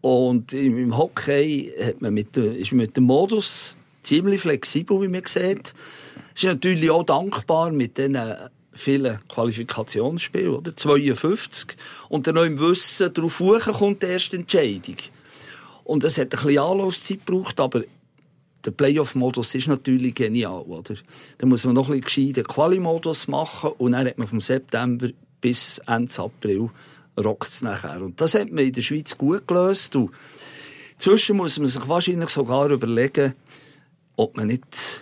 Und 0.00 0.52
im, 0.52 0.96
Hockey 0.96 1.72
hat 1.82 2.00
man 2.02 2.14
mit, 2.14 2.36
ist 2.36 2.72
man 2.72 2.78
mit 2.78 2.96
dem 2.96 3.04
Modus 3.04 3.76
ziemlich 4.02 4.40
flexibel, 4.40 5.00
wie 5.02 5.08
man 5.08 5.24
sieht. 5.24 5.74
Es 6.34 6.42
ist 6.42 6.44
natürlich 6.44 6.90
auch 6.90 7.04
dankbar 7.04 7.70
mit 7.70 7.98
den 7.98 8.18
vielen 8.72 9.18
Qualifikationsspielen, 9.28 10.54
oder? 10.54 10.74
52. 10.74 11.76
Und 12.08 12.26
dann 12.26 12.36
noch 12.36 12.44
im 12.44 12.58
Wissen, 12.58 13.12
darauf 13.12 13.38
kommt 13.38 14.02
die 14.02 14.06
erste 14.06 14.36
Entscheidung. 14.36 14.96
Und 15.84 16.04
es 16.04 16.18
hat 16.18 16.26
ein 16.26 16.28
bisschen 16.30 16.58
Anlaufzeit 16.58 17.26
gebraucht, 17.26 17.60
aber 17.60 17.82
der 18.64 18.70
Playoff-Modus 18.70 19.54
ist 19.54 19.68
natürlich 19.68 20.14
genial, 20.14 20.62
oder? 20.62 20.94
Da 21.38 21.46
muss 21.46 21.64
man 21.64 21.74
noch 21.74 21.90
ein 21.90 22.00
bisschen 22.00 22.32
gescheiten 22.32 22.44
Quali-Modus 22.44 23.28
machen 23.28 23.72
und 23.78 23.92
dann 23.92 24.06
hat 24.06 24.18
man 24.18 24.28
vom 24.28 24.40
September 24.40 25.08
bis 25.40 25.78
Ende 25.86 26.12
April 26.18 26.70
rockt 27.18 27.48
es 27.48 27.62
nachher. 27.62 28.00
Und 28.00 28.20
das 28.20 28.34
hat 28.34 28.50
man 28.50 28.64
in 28.64 28.72
der 28.72 28.82
Schweiz 28.82 29.16
gut 29.16 29.46
gelöst. 29.46 29.96
Und 29.96 30.10
inzwischen 30.94 31.36
muss 31.36 31.58
man 31.58 31.66
sich 31.66 31.86
wahrscheinlich 31.88 32.30
sogar 32.30 32.70
überlegen, 32.70 33.34
ob 34.16 34.36
man 34.36 34.46
nicht 34.46 35.00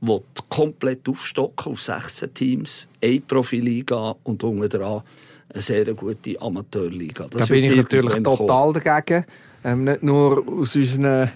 will 0.00 0.22
komplett 0.50 1.08
aufstocken 1.08 1.72
auf 1.72 1.80
16 1.80 2.34
Teams, 2.34 2.88
eine 3.02 3.20
Profiliga 3.20 4.14
und 4.24 4.42
unten 4.42 4.68
dran 4.68 5.02
eine 5.48 5.62
sehr 5.62 5.94
gute 5.94 6.40
Amateurliga. 6.40 7.26
Das 7.30 7.46
Da 7.46 7.54
bin 7.54 7.64
ich 7.64 7.76
natürlich 7.76 8.22
total 8.22 8.72
dagegen. 8.72 9.24
Ähm, 9.62 9.84
nicht 9.84 10.02
nur 10.02 10.46
aus 10.46 10.76
unseren 10.76 11.30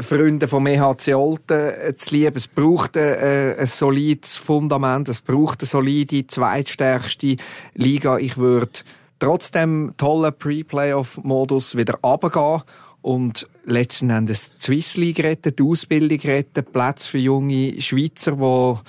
Freunden 0.00 0.48
vom 0.48 0.66
EHC 0.66 1.14
Olten 1.14 1.58
äh, 1.58 1.96
zu 1.96 2.14
lieben. 2.14 2.36
Es 2.36 2.48
braucht 2.48 2.96
äh, 2.96 3.56
ein 3.58 3.66
solides 3.66 4.36
Fundament, 4.36 5.08
es 5.08 5.20
braucht 5.20 5.62
eine 5.62 5.66
solide, 5.66 6.26
zweitstärkste 6.26 7.36
Liga. 7.74 8.18
Ich 8.18 8.36
würde 8.36 8.80
trotzdem 9.18 9.94
tollen 9.96 10.32
Pre-Playoff-Modus 10.36 11.76
wieder 11.76 11.98
runtergehen 12.02 12.62
und 13.02 13.48
letzten 13.64 14.10
Endes 14.10 14.52
die 14.52 14.60
Swiss 14.60 14.96
League 14.96 15.20
retten, 15.20 15.54
die 15.56 15.62
Ausbildung 15.62 16.20
retten, 16.20 16.64
Platz 16.64 17.06
für 17.06 17.18
junge 17.18 17.80
Schweizer, 17.80 18.32
die 18.32 18.80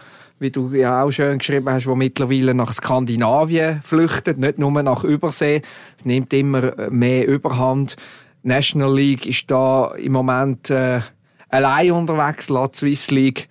wie 0.43 0.51
du 0.51 0.73
ja 0.73 1.03
auch 1.03 1.11
schön 1.11 1.37
geschrieben 1.37 1.69
hast, 1.69 1.85
die 1.85 1.95
mittlerweile 1.95 2.53
nach 2.53 2.73
Skandinavien 2.73 3.81
flüchten, 3.81 4.41
nicht 4.41 4.59
nur 4.59 4.83
nach 4.83 5.03
Übersee. 5.03 5.61
Es 5.97 6.05
nimmt 6.05 6.33
immer 6.33 6.89
mehr 6.89 7.27
Überhand. 7.27 7.95
National 8.43 8.93
League 8.93 9.25
ist 9.25 9.49
da 9.49 9.93
im 9.95 10.11
Moment 10.11 10.69
äh, 10.69 11.01
allein 11.49 11.91
unterwegs, 11.91 12.49
lässt 12.49 12.77
Swiss 12.77 13.09
League 13.09 13.47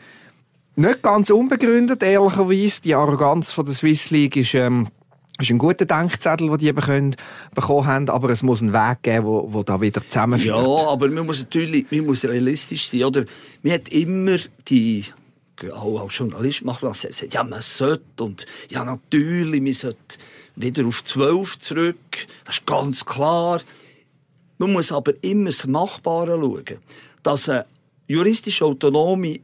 nicht 0.76 1.02
ganz 1.02 1.30
unbegründet, 1.30 2.02
ehrlicherweise. 2.02 2.82
Die 2.82 2.94
Arroganz 2.94 3.52
von 3.52 3.64
der 3.64 3.74
Swiss 3.74 4.10
League 4.10 4.36
ist, 4.36 4.54
ähm, 4.54 4.88
ist 5.38 5.50
ein 5.50 5.58
guter 5.58 5.84
Denkzettel, 5.84 6.48
den 6.48 6.58
die 6.58 6.68
eben 6.68 6.80
können, 6.80 7.16
bekommen 7.54 7.86
haben, 7.86 8.08
aber 8.08 8.30
es 8.30 8.42
muss 8.42 8.62
einen 8.62 8.72
Weg 8.72 9.02
geben, 9.02 9.26
wo, 9.26 9.52
wo 9.52 9.62
da 9.62 9.80
wieder 9.80 10.06
zusammenführt. 10.06 10.56
Ja, 10.56 10.88
aber 10.88 11.08
man 11.08 11.26
muss 11.26 11.40
natürlich 11.40 11.86
man 11.90 12.06
muss 12.06 12.24
realistisch 12.24 12.88
sein. 12.88 13.04
Oder? 13.04 13.24
Man 13.62 13.74
hat 13.74 13.88
immer 13.90 14.38
die, 14.68 15.04
auch 15.74 16.00
als 16.00 16.16
Journalist 16.16 16.64
macht 16.64 16.82
man 16.82 16.92
das, 16.92 17.24
ja, 17.30 17.44
man 17.44 17.60
sollte 17.60 18.24
und 18.24 18.46
ja, 18.70 18.84
natürlich, 18.84 19.60
man 19.60 19.72
sollte 19.74 20.18
wieder 20.56 20.86
auf 20.86 21.04
12 21.04 21.58
zurück. 21.58 21.96
Das 22.44 22.56
ist 22.56 22.66
ganz 22.66 23.04
klar. 23.04 23.60
Man 24.62 24.72
muss 24.74 24.92
aber 24.92 25.12
immer 25.22 25.46
das 25.50 25.66
Machbare 25.66 26.38
schauen. 26.40 26.78
Dass 27.22 27.48
eine 27.48 27.64
juristisch 28.06 28.62
autonome 28.62 29.40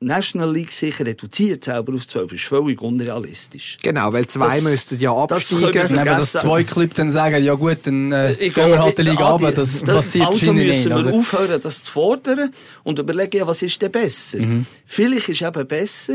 National 0.00 0.52
League 0.52 0.70
sich 0.70 1.00
reduziert 1.00 1.64
selber 1.64 1.92
auf 1.94 2.06
12 2.06 2.32
ist 2.34 2.44
völlig 2.44 2.80
unrealistisch. 2.80 3.78
Genau, 3.82 4.12
weil 4.12 4.28
zwei 4.28 4.54
Das- 4.56 4.62
müssten 4.62 4.98
ja 5.00 5.26
das 5.26 5.52
absteigen. 5.52 5.64
Wenn 5.74 5.94
dass 5.94 6.30
vergessen. 6.30 6.40
zwei 6.40 6.62
Clubs 6.62 6.94
dann 6.94 7.10
sagen, 7.10 7.42
ja 7.42 7.54
gut, 7.54 7.78
dann 7.82 8.12
äh, 8.12 8.32
Ich 8.34 8.54
gehen 8.54 8.68
wir 8.68 8.80
halt 8.80 8.96
die 8.96 9.02
Liga 9.02 9.28
runter, 9.30 9.50
die- 9.50 9.56
das 9.56 9.82
da- 9.82 9.94
passiert 9.96 10.26
Also 10.28 10.52
müssen 10.52 10.90
wir 10.90 10.96
oder? 10.98 11.12
aufhören, 11.12 11.60
das 11.60 11.82
zu 11.84 11.92
fordern 11.92 12.50
und 12.84 12.98
überlegen, 13.00 13.38
ja, 13.38 13.46
was 13.46 13.60
ist 13.62 13.82
denn 13.82 13.90
besser? 13.90 14.38
Mhm. 14.38 14.66
Vielleicht 14.86 15.30
ist 15.30 15.42
eben 15.42 15.66
besser, 15.66 16.14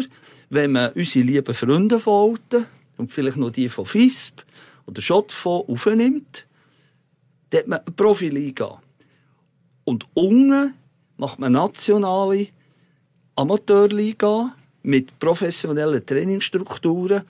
wenn 0.50 0.72
man 0.72 0.92
unsere 0.94 1.26
lieben 1.26 1.54
Freunde 1.54 2.00
von 2.00 2.38
Alten 2.52 2.66
und 2.98 3.12
vielleicht 3.12 3.36
noch 3.38 3.50
die 3.52 3.68
von 3.68 3.86
FISP 3.86 4.44
oder 4.86 5.02
Schottfonds 5.02 5.68
aufnimmt, 5.68 6.46
dann 7.54 7.60
hat 7.60 7.68
man 7.68 7.80
eine 7.80 7.92
Profiliga. 7.92 8.82
Und 9.84 10.08
unten 10.14 10.74
macht 11.18 11.38
man 11.40 11.52
nationale 11.52 12.48
Amateurliga 13.36 14.56
mit 14.82 15.20
professionellen 15.20 16.04
Trainingsstrukturen, 16.06 17.24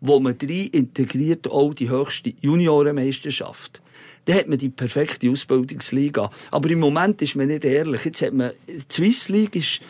wo 0.00 0.18
man 0.18 0.38
drin 0.38 0.68
integriert 0.68 1.48
auch 1.48 1.74
die 1.74 1.90
höchste 1.90 2.32
Juniorenmeisterschaft. 2.40 3.82
Dann 4.24 4.36
hat 4.36 4.48
man 4.48 4.58
die 4.58 4.70
perfekte 4.70 5.30
Ausbildungsliga. 5.30 6.30
Aber 6.50 6.70
im 6.70 6.80
Moment 6.80 7.20
ist 7.22 7.36
man 7.36 7.48
nicht 7.48 7.64
ehrlich. 7.64 8.04
Jetzt 8.04 8.22
hat 8.22 8.32
man, 8.32 8.52
die 8.66 8.82
Swiss 8.90 9.28
League 9.28 9.56
ist 9.56 9.80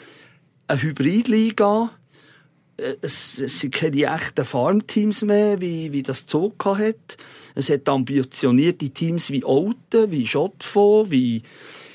eine 0.67 0.83
Hybridliga. 0.83 1.91
Es, 2.79 3.39
es 3.39 3.61
sind 3.61 3.75
keine 3.75 4.15
echten 4.15 4.45
Farmteams 4.45 5.23
mehr, 5.23 5.61
wie, 5.61 5.93
wie 5.93 6.03
das 6.03 6.27
Zug 6.27 6.63
hat. 6.65 7.17
Es 7.55 7.71
hat 7.71 7.89
ambitionierte 7.89 8.91
Teams 8.91 9.31
wie 9.31 9.45
Olten, 9.45 10.11
wie 10.11 10.27
Schottfonds, 10.27 11.11
wie 11.11 11.43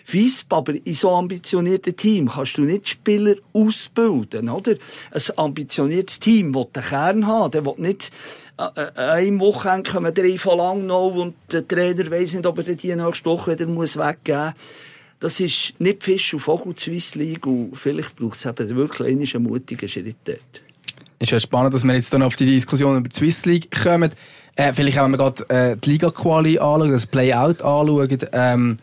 Visp, 0.05 0.51
aber 0.53 0.73
in 0.83 0.95
so 0.95 1.11
ambitionierten 1.11 1.95
Team 1.95 2.29
kannst 2.29 2.57
du 2.57 2.63
nicht 2.63 2.89
Spieler 2.89 3.35
ausbilden, 3.53 4.49
oder? 4.49 4.75
Ein 5.11 5.21
ambitioniertes 5.37 6.19
Team 6.19 6.53
will 6.53 6.65
den 6.75 6.83
Kern 6.83 7.27
haben, 7.27 7.51
der 7.51 7.73
nicht 7.77 8.11
äh, 8.57 8.63
äh 8.75 8.91
eine 8.97 9.39
Woche 9.39 9.83
kommen 9.83 10.13
drei 10.13 10.37
von 10.37 10.57
lang 10.57 10.85
noch 10.85 11.15
und 11.15 11.35
der 11.51 11.67
Trainer 11.67 12.09
weiss 12.11 12.33
nicht, 12.33 12.45
ob 12.45 12.57
er 12.57 12.75
die 12.75 12.95
nächste 12.95 13.25
Woche 13.25 13.51
wieder 13.51 13.67
weggeben 13.67 13.75
muss. 13.75 14.55
Das 15.19 15.39
ist 15.39 15.79
nicht 15.79 16.03
Fisch 16.03 16.33
und 16.33 16.39
Vogel 16.39 16.75
Swiss 16.77 17.15
League 17.15 17.45
und 17.45 17.75
vielleicht 17.75 18.15
braucht 18.15 18.39
es 18.39 18.45
eben 18.45 18.75
wirklich 18.75 19.35
einen 19.35 19.43
mutigen 19.43 19.87
Schritt 19.87 20.17
dort. 20.25 20.63
Ist 21.21 21.29
ja 21.29 21.39
spannend, 21.39 21.71
dass 21.75 21.83
wir 21.83 21.93
jetzt 21.93 22.11
dann 22.15 22.23
auf 22.23 22.35
die 22.35 22.47
Diskussion 22.47 22.97
über 22.97 23.07
die 23.07 23.15
Swiss 23.15 23.45
League 23.45 23.69
kommen. 23.83 24.11
Äh, 24.55 24.73
vielleicht 24.73 24.97
auch, 24.97 25.03
wenn 25.03 25.11
wir 25.11 25.17
gerade 25.17 25.49
äh, 25.49 25.77
die 25.77 25.91
Liga-Quali 25.91 26.57
anschauen, 26.57 26.91
das 26.91 27.05
Play-Out 27.05 27.61
anschauen. 27.61 28.17
Ähm, 28.33 28.77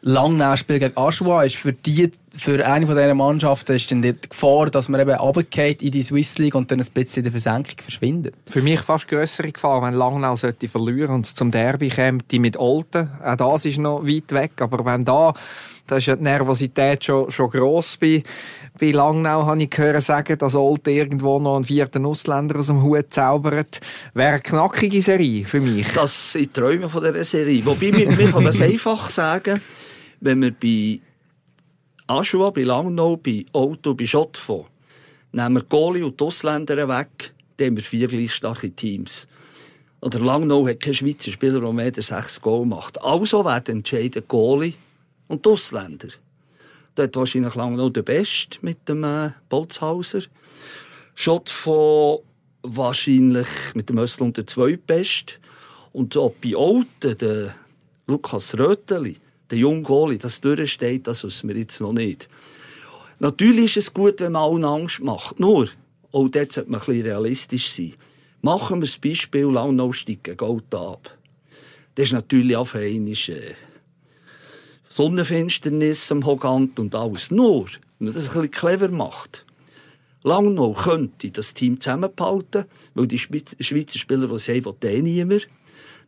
Langnau-Spiel 0.00 0.78
gegen 0.78 0.96
Aschua 0.96 1.42
ist 1.42 1.56
für 1.56 1.74
die, 1.74 2.10
für 2.32 2.66
eine 2.66 2.86
von 2.86 2.96
diesen 2.96 3.18
Mannschaften 3.18 3.76
ist 3.76 3.90
dann 3.90 4.00
die 4.00 4.14
Gefahr, 4.18 4.70
dass 4.70 4.88
man 4.88 5.02
eben 5.02 5.14
runtergeht 5.14 5.82
in 5.82 5.90
die 5.90 6.02
Swiss 6.02 6.38
League 6.38 6.54
und 6.54 6.70
dann 6.70 6.80
ein 6.80 6.86
bisschen 6.94 7.26
in 7.26 7.30
der 7.30 7.40
Versenkung 7.40 7.76
verschwindet. 7.76 8.36
Für 8.50 8.62
mich 8.62 8.80
fast 8.80 9.06
größere 9.06 9.52
Gefahr, 9.52 9.82
wenn 9.82 9.92
Langnau 9.92 10.34
sollte 10.34 10.68
verlieren 10.68 11.16
und 11.16 11.26
zum 11.26 11.50
Derby 11.50 11.90
kommt, 11.90 12.32
die 12.32 12.38
mit 12.38 12.56
Olten. 12.56 13.10
Auch 13.22 13.36
das 13.36 13.66
ist 13.66 13.78
noch 13.78 14.06
weit 14.06 14.32
weg, 14.32 14.52
aber 14.60 14.82
wenn 14.86 15.04
da, 15.04 15.34
da 15.92 15.98
ist 15.98 16.06
ja 16.06 16.16
die 16.16 16.22
Nervosität 16.22 17.04
schon, 17.04 17.30
schon 17.30 17.50
gross 17.50 17.98
bei, 17.98 18.22
bei 18.80 18.92
Langnau, 18.92 19.44
habe 19.44 19.62
ich 19.62 19.68
gehört 19.68 20.02
sagen, 20.02 20.38
dass 20.38 20.54
Olten 20.54 20.88
irgendwo 20.88 21.38
noch 21.38 21.56
einen 21.56 21.64
vierten 21.64 22.06
Ausländer 22.06 22.60
aus 22.60 22.68
dem 22.68 22.82
Hut 22.82 23.08
zaubert. 23.10 23.80
Wäre 24.14 24.30
eine 24.30 24.40
knackige 24.40 25.02
Serie 25.02 25.44
für 25.44 25.60
mich. 25.60 25.86
Das 25.92 26.32
sind 26.32 26.54
Träume 26.54 26.88
von 26.88 27.04
dieser 27.04 27.24
Serie. 27.24 27.62
Wobei, 27.66 27.92
man 27.92 28.32
kann 28.32 28.44
das 28.44 28.62
einfach 28.62 29.10
sagen, 29.10 29.60
wenn 30.20 30.40
wir 30.40 30.52
bei 30.52 31.00
Aschua, 32.06 32.48
bei 32.48 32.62
Langnau, 32.62 33.18
bei 33.18 33.44
Auto, 33.52 33.92
bei 33.92 34.06
Schottfonds, 34.06 34.70
nehmen 35.32 35.56
wir 35.56 35.62
Goalie 35.64 36.06
und 36.06 36.18
die 36.18 36.24
Ausländer 36.24 36.88
weg, 36.88 37.34
dann 37.58 37.66
haben 37.66 37.76
wir 37.76 37.84
vier 37.84 38.08
gleich 38.08 38.32
starke 38.32 38.70
Teams. 38.70 39.28
Oder 40.00 40.20
Langnau 40.20 40.66
hat 40.66 40.80
keinen 40.80 40.94
Schweizer 40.94 41.32
Spieler, 41.32 41.60
der 41.60 41.72
mehr 41.72 41.92
als 41.94 42.06
sechs 42.06 42.40
Goal 42.40 42.64
macht. 42.64 42.98
Also 43.02 43.44
werden 43.44 43.76
entscheiden 43.76 44.22
Goalie 44.26 44.72
und 45.32 45.46
die 45.46 45.48
Ausländer. 45.48 46.08
Hat 46.98 47.16
wahrscheinlich 47.16 47.54
Langnau 47.54 47.88
der 47.88 48.02
Beste 48.02 48.58
mit 48.60 48.86
dem 48.86 49.02
äh, 49.02 49.30
Bolzhauser. 49.48 50.20
Schottfonds 51.14 52.22
wahrscheinlich 52.62 53.48
mit 53.74 53.88
dem 53.88 53.98
Östlund 53.98 54.36
der 54.36 54.46
Zweitbeste. 54.46 55.34
Und 55.92 56.16
auch 56.18 56.34
bei 56.34 56.54
Alten, 56.54 57.16
der 57.18 57.54
Lukas 58.06 58.56
Röteli, 58.58 59.16
der 59.50 59.58
junge 59.58 60.18
das 60.18 60.40
durchsteht, 60.40 61.06
das 61.06 61.24
wissen 61.24 61.48
wir 61.48 61.56
jetzt 61.56 61.80
noch 61.80 61.94
nicht. 61.94 62.28
Natürlich 63.18 63.76
ist 63.76 63.88
es 63.88 63.94
gut, 63.94 64.20
wenn 64.20 64.32
man 64.32 64.42
allen 64.42 64.64
Angst 64.64 65.00
macht. 65.00 65.40
Nur, 65.40 65.68
auch 66.12 66.28
dort 66.28 66.52
sollte 66.52 66.70
man 66.70 66.82
ein 66.82 67.00
realistisch 67.00 67.70
sein. 67.70 67.94
Machen 68.42 68.82
wir 68.82 68.86
das 68.86 68.98
Beispiel 68.98 69.46
Langnau 69.46 69.92
gegen 70.04 70.36
Gold 70.36 70.74
ab. 70.74 71.16
Das 71.94 72.08
ist 72.08 72.12
natürlich 72.12 72.56
auf 72.56 72.74
einmal 72.74 73.12
äh, 73.12 73.54
Sonnenfinsternis 74.92 76.12
am 76.12 76.26
Hogant 76.26 76.78
und 76.78 76.94
alles. 76.94 77.30
Nur, 77.30 77.64
wenn 77.98 78.08
man 78.08 78.12
das 78.12 78.24
ein 78.24 78.42
bisschen 78.42 78.50
clever 78.50 78.88
macht. 78.88 79.46
Langnau 80.22 80.74
könnte 80.74 81.30
das 81.30 81.54
Team 81.54 81.80
zusammenhalten, 81.80 82.66
weil 82.92 83.06
die 83.06 83.18
Schweizer 83.18 83.98
Spieler, 83.98 84.28
die 84.28 84.38
sagen, 84.38 84.66
will 84.66 84.74
eh 84.82 85.00
niemand. 85.00 85.46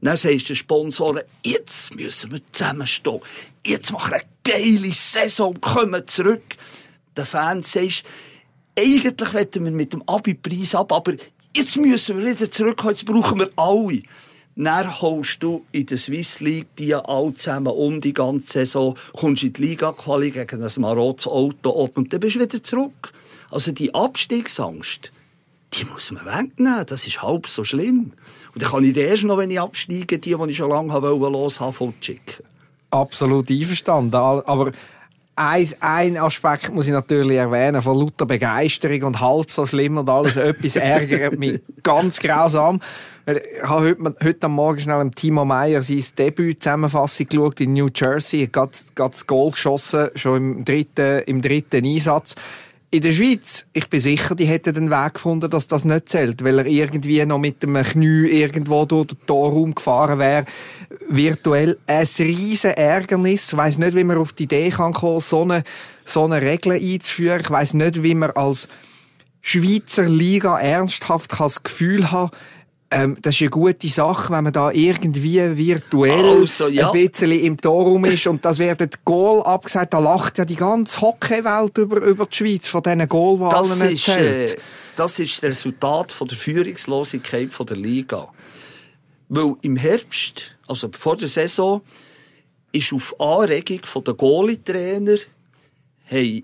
Dann 0.03 0.19
sagst 0.19 0.43
du 0.43 0.53
den 0.53 0.57
Sponsoren, 0.57 1.23
jetzt 1.43 1.95
müssen 1.95 2.33
wir 2.33 2.41
zusammenstehen. 2.53 3.21
Jetzt 3.65 3.91
machen 3.91 4.11
wir 4.11 4.17
eine 4.17 4.29
geile 4.45 4.93
Saison, 4.93 5.59
kommen 5.63 6.07
zurück. 6.07 6.45
Den 7.17 7.25
Fans 7.25 7.73
sagst 7.73 8.05
eigentlich 8.79 9.33
wollten 9.33 9.65
wir 9.65 9.73
mit 9.73 9.95
dem 9.95 10.07
Abi-Preis 10.07 10.75
ab, 10.75 10.93
aber 10.93 11.15
jetzt 11.57 11.79
müssen 11.79 12.19
wir 12.19 12.27
wieder 12.27 12.51
zurückkommen, 12.51 12.91
jetzt 12.91 13.07
brauchen 13.07 13.39
wir 13.39 13.51
alle. 13.57 14.03
Dann 14.57 15.01
holst 15.01 15.43
du 15.43 15.65
in 15.73 15.87
der 15.87 15.99
Swiss 15.99 16.41
League 16.41 16.69
die 16.79 16.95
alle 16.95 17.35
zusammen 17.35 17.73
um 17.73 18.01
die 18.01 18.15
ganze 18.15 18.53
Saison, 18.53 18.97
kommst 19.13 19.43
in 19.43 19.53
die 19.53 19.63
Liga-Quali 19.63 20.31
gegen 20.31 20.63
ein 20.63 20.71
marotzes 20.77 21.27
Auto 21.27 21.71
und 21.71 22.13
dann 22.13 22.21
bist 22.21 22.37
du 22.37 22.41
wieder 22.41 22.63
zurück. 22.63 23.13
Also 23.51 23.73
die 23.73 23.95
Abstiegsangst, 23.95 25.13
die 25.73 25.85
muss 25.85 26.13
man 26.13 26.25
wegnehmen. 26.25 26.87
Das 26.87 27.07
ist 27.07 27.23
halb 27.23 27.49
so 27.49 27.65
schlimm. 27.65 28.13
Und 28.53 28.63
dann 28.63 28.71
kann 28.71 28.85
ich 28.85 28.97
erst 28.97 29.25
noch, 29.25 29.39
wenn 29.39 29.51
ich 29.51 29.61
absteige, 29.61 30.19
die, 30.19 30.37
die 30.37 30.51
ich 30.51 30.57
schon 30.57 30.71
lange 30.71 30.99
los 30.99 31.61
haben, 31.61 31.95
schicken. 32.01 32.45
Absolut 32.91 33.51
einverstanden. 33.51 34.15
Aber 34.15 34.71
ein, 35.37 35.69
ein 35.81 36.17
Aspekt 36.17 36.73
muss 36.73 36.87
ich 36.87 36.93
natürlich 36.93 37.37
erwähnen, 37.37 37.83
von 37.83 37.99
lauter 37.99 38.27
Begeisterung 38.27 39.03
und 39.03 39.21
halb 39.21 39.51
so 39.51 39.67
schlimm 39.67 39.99
und 39.99 40.09
alles, 40.09 40.37
etwas 40.37 40.77
ärgert 40.77 41.39
mich 41.39 41.61
ganz 41.83 42.21
grausam. 42.21 42.81
Ich 43.27 43.41
habe 43.63 43.97
heute, 43.99 44.17
heute 44.23 44.49
Morgen 44.49 44.81
schnell 44.81 45.01
im 45.01 45.15
Timo 45.15 45.45
Meyer 45.45 45.83
sein 45.83 46.05
Debüt-Zusammenfassung 46.19 47.27
geschaut 47.27 47.61
in 47.61 47.73
New 47.73 47.89
Jersey. 47.95 48.43
Er 48.43 48.63
hat 48.63 48.77
gerade 48.95 49.11
das 49.11 49.27
Goal 49.27 49.51
geschossen, 49.51 50.11
schon 50.15 50.37
im 50.37 50.65
dritten, 50.65 51.23
im 51.27 51.41
dritten 51.41 51.85
Einsatz 51.85 52.35
in 52.95 53.01
der 53.01 53.13
Schweiz, 53.13 53.67
ich 53.73 53.91
bin 53.91 53.99
sicher, 53.99 54.37
die 54.37 54.45
hätten 54.45 54.73
den 54.73 54.89
Weg 54.89 55.15
gefunden, 55.15 55.51
dass 55.51 55.67
das 55.67 55.85
nicht 55.85 56.09
zählt, 56.09 56.45
weil 56.45 56.61
er 56.61 56.67
irgendwie 56.67 57.27
noch 57.27 57.41
mit 57.41 57.61
dem 57.65 57.75
Knie 57.75 58.29
irgendwo 58.29 58.85
durch 58.85 59.09
den 59.09 59.27
Torraum 59.27 59.75
gefahren 59.75 60.21
wäre. 60.21 60.45
Virtuell 61.09 61.77
ein 61.89 62.07
riesen 62.21 62.71
Ärgernis. 62.71 63.53
Ich 63.53 63.59
weiss 63.59 63.79
nicht, 63.79 63.97
wie 63.97 64.05
man 64.05 64.19
auf 64.19 64.33
die 64.33 64.45
Idee 64.45 64.71
kann 64.71 64.93
kommen, 64.93 65.21
so 65.21 65.43
eine, 65.43 65.65
so 66.05 66.23
eine 66.23 66.41
Regel 66.41 66.75
einzuführen. 66.75 67.41
Ich 67.41 67.51
weiss 67.51 67.75
nicht, 67.75 68.05
wie 68.05 68.15
man 68.15 68.31
als 68.31 68.69
Schweizer 69.43 70.05
Liga 70.05 70.61
ernsthaft 70.61 71.35
das 71.37 71.65
Gefühl 71.65 72.13
hat, 72.13 72.31
ähm, 72.95 73.17
das 73.21 73.35
ist 73.35 73.43
eine 73.43 73.51
gute 73.51 73.89
Sache, 73.89 74.33
wenn 74.33 74.45
man 74.45 74.53
da 74.53 74.71
irgendwie 74.71 75.57
virtuell 75.57 76.41
also, 76.41 76.69
ja. 76.69 76.91
ein 76.91 77.09
bisschen 77.09 77.33
im 77.33 77.61
Torraum 77.61 78.05
ist 78.05 78.27
und 78.27 78.45
das 78.45 78.59
wird 78.59 79.05
Goal 79.05 79.43
abgesagt, 79.43 79.93
da 79.93 79.99
lacht 79.99 80.39
ja 80.39 80.45
die 80.45 80.57
ganze 80.57 81.01
Hockeywelt 81.01 81.77
über, 81.79 82.01
über 82.03 82.27
die 82.27 82.37
Schweiz 82.37 82.69
von 82.69 82.83
diesen 82.83 83.09
Goalwahlen 83.09 83.81
erzählt. 83.81 84.51
Ist, 84.51 84.55
äh, 84.55 84.57
das 84.97 85.19
ist 85.19 85.43
das 85.43 85.51
Resultat 85.51 86.13
von 86.13 86.29
der 86.29 86.39
Führungslosigkeit 86.39 87.53
von 87.53 87.67
der 87.67 87.77
Liga. 87.77 88.29
Weil 89.29 89.55
im 89.63 89.77
Herbst, 89.77 90.57
also 90.69 90.89
vor 90.97 91.17
der 91.17 91.29
Saison, 91.29 91.83
ist 92.73 92.93
auf 92.93 93.19
Anregung 93.21 93.81
der 94.05 94.15
Goalie-Trainer 94.15 95.19
haben 96.11 96.43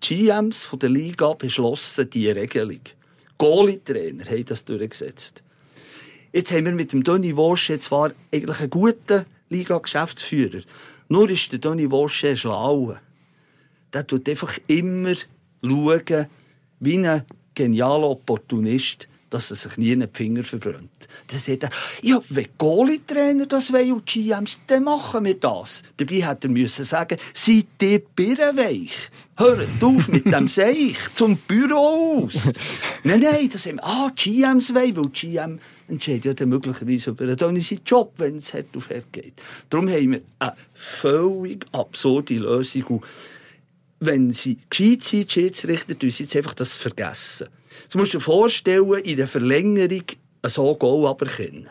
GMs 0.00 0.64
von 0.64 0.78
der 0.78 0.90
Liga 0.90 1.32
beschlossen, 1.32 2.08
diese 2.10 2.36
Regelung. 2.36 2.80
Goalie-Trainer 3.36 4.24
haben 4.24 4.44
das 4.44 4.64
durchgesetzt. 4.64 5.42
Jetzt 6.32 6.52
haben 6.52 6.66
wir 6.66 6.72
mit 6.72 6.92
dem 6.92 7.02
Donny 7.02 7.36
Worsche 7.36 7.78
zwar 7.78 8.12
eigentlich 8.32 8.60
einen 8.60 8.70
guten 8.70 9.24
Liga-Geschäftsführer. 9.48 10.60
Nur 11.08 11.30
ist 11.30 11.50
der 11.52 11.58
Donny 11.58 11.90
Worsche 11.90 12.36
schlau. 12.36 12.96
Der 13.94 14.06
tut 14.06 14.28
einfach 14.28 14.58
immer 14.66 15.14
schauen, 15.62 16.26
wie 16.80 16.98
ein 16.98 17.22
genialer 17.54 18.10
Opportunist, 18.10 19.08
dass 19.30 19.50
er 19.50 19.56
sich 19.56 19.76
nie 19.76 19.92
in 19.92 20.00
den 20.00 20.12
Finger 20.12 20.44
verbrennt. 20.44 21.08
Dann 21.28 21.38
sagt 21.38 21.64
er, 21.64 21.70
ja, 22.02 22.20
wenn 22.28 22.46
Goalie-Trainer 22.56 23.46
das 23.46 23.72
wollen 23.72 23.92
und 23.92 24.06
GMs, 24.06 24.60
dann 24.66 24.84
machen 24.84 25.24
wir 25.24 25.34
das. 25.34 25.82
Dabei 25.96 26.26
hätte 26.26 26.48
er 26.48 26.50
müssen 26.50 26.84
sagen, 26.84 27.18
seid 27.34 27.66
ihr 27.82 28.00
birrenweich. 28.00 28.92
Hört 29.36 29.82
auf 29.82 30.08
mit 30.08 30.26
dem 30.26 30.48
Seich 30.48 30.96
zum 31.14 31.36
Büro 31.36 32.24
aus. 32.24 32.52
nein, 33.04 33.20
nein, 33.20 33.48
das 33.48 33.66
haben 33.66 33.78
ah, 33.80 34.10
GMs 34.14 34.74
wollen, 34.74 34.96
weil 34.96 35.08
GM 35.10 35.58
entscheidet 35.86 36.24
ja 36.24 36.34
dann 36.34 36.48
möglicherweise 36.48 37.10
über 37.10 37.36
seinen 37.38 37.80
Job, 37.84 38.14
wenn 38.16 38.36
es 38.36 38.52
hart 38.52 38.76
auf 38.76 38.90
hart 38.90 39.12
geht. 39.12 39.34
Darum 39.70 39.88
haben 39.88 40.12
wir 40.12 40.20
eine 40.40 40.54
völlig 40.74 41.66
absurde 41.72 42.34
Lösung. 42.34 42.82
Und 42.84 43.04
wenn 44.00 44.32
sie 44.32 44.58
gescheit 44.68 45.02
sind, 45.02 45.28
die 45.28 45.32
Schiedsrichter, 45.32 45.98
tun 45.98 46.10
sie 46.10 46.24
jetzt 46.24 46.36
einfach 46.36 46.54
das 46.54 46.76
vergessen. 46.76 47.48
Du 47.90 47.98
musst 47.98 48.12
dir 48.12 48.20
vorstellen, 48.20 48.92
in 48.94 49.16
der 49.16 49.28
Verlängerung 49.28 50.04
so 50.44 50.74
Goal 50.74 51.08
aberkennen. 51.08 51.68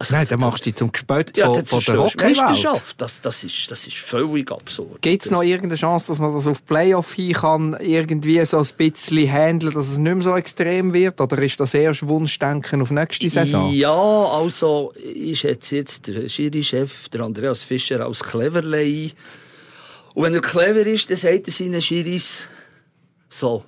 Also, 0.00 0.14
Nein, 0.14 0.28
dann 0.30 0.38
machst 0.38 0.60
du 0.60 0.70
dich 0.70 0.76
zum 0.76 0.92
Gespött 0.92 1.36
ja, 1.36 1.52
von, 1.52 1.66
von 1.66 1.80
der. 1.84 1.96
Meisterschaft. 1.96 3.00
Das, 3.00 3.20
das, 3.20 3.42
ist, 3.42 3.68
das 3.68 3.84
ist 3.84 3.96
völlig 3.96 4.48
absurd. 4.52 5.02
Gibt 5.02 5.24
es 5.24 5.30
noch 5.32 5.42
irgendeine 5.42 5.74
Chance, 5.74 6.12
dass 6.12 6.20
man 6.20 6.32
das 6.32 6.46
auf 6.46 6.64
Playoff 6.64 7.14
hin 7.14 7.32
kann, 7.32 7.76
irgendwie 7.80 8.44
so 8.46 8.58
ein 8.58 8.66
bisschen 8.76 9.28
handeln, 9.28 9.74
dass 9.74 9.88
es 9.88 9.98
nicht 9.98 10.14
mehr 10.14 10.22
so 10.22 10.36
extrem 10.36 10.94
wird? 10.94 11.20
Oder 11.20 11.42
ist 11.42 11.58
das 11.58 11.74
erst 11.74 12.06
Wunschdenken 12.06 12.80
auf 12.80 12.92
nächste 12.92 13.28
Saison? 13.28 13.72
Ja, 13.72 13.92
also 13.92 14.92
ich 15.02 15.40
schätze 15.40 15.76
jetzt 15.76 16.06
der 16.06 16.28
Schiri-Chef, 16.28 17.08
der 17.08 17.22
Andreas 17.22 17.64
Fischer, 17.64 18.06
als 18.06 18.22
cleverlei. 18.22 19.10
Und 20.14 20.22
wenn 20.22 20.34
er 20.34 20.40
clever 20.40 20.86
ist, 20.86 21.10
dann 21.10 21.16
sagt 21.16 21.48
er 21.48 21.52
seinen 21.52 21.82
Schiris 21.82 22.44
so, 23.28 23.64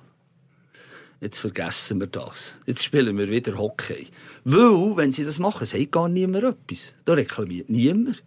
jetzt 1.21 1.37
vergessen 1.37 1.99
wir 1.99 2.07
das. 2.07 2.59
Jetzt 2.65 2.83
spielen 2.83 3.17
wir 3.17 3.29
wieder 3.29 3.57
Hockey. 3.57 4.07
Weil, 4.43 4.97
wenn 4.97 5.11
sie 5.13 5.23
das 5.23 5.39
machen, 5.39 5.65
sagt 5.65 5.91
gar 5.91 6.09
niemand 6.09 6.43
etwas. 6.43 6.93
Da 7.05 7.13
reklamiert 7.13 7.69
niemand. 7.69 8.23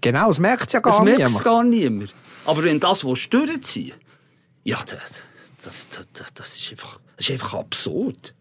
Genau, 0.00 0.28
das 0.28 0.38
merkt 0.40 0.72
ja 0.72 0.80
Das 0.80 0.96
gar 0.96 1.04
merkt 1.04 1.18
niemand. 1.18 1.44
gar 1.44 1.64
niemand. 1.64 2.14
Aber 2.44 2.64
wenn 2.64 2.80
das 2.80 3.00
durchziehen 3.00 3.94
ja, 4.64 4.78
das, 4.84 5.22
das, 5.62 5.88
das, 6.12 6.34
das, 6.34 6.56
ist 6.56 6.72
einfach, 6.72 7.00
das 7.16 7.26
ist 7.26 7.32
einfach 7.32 7.54
absurd. 7.54 8.34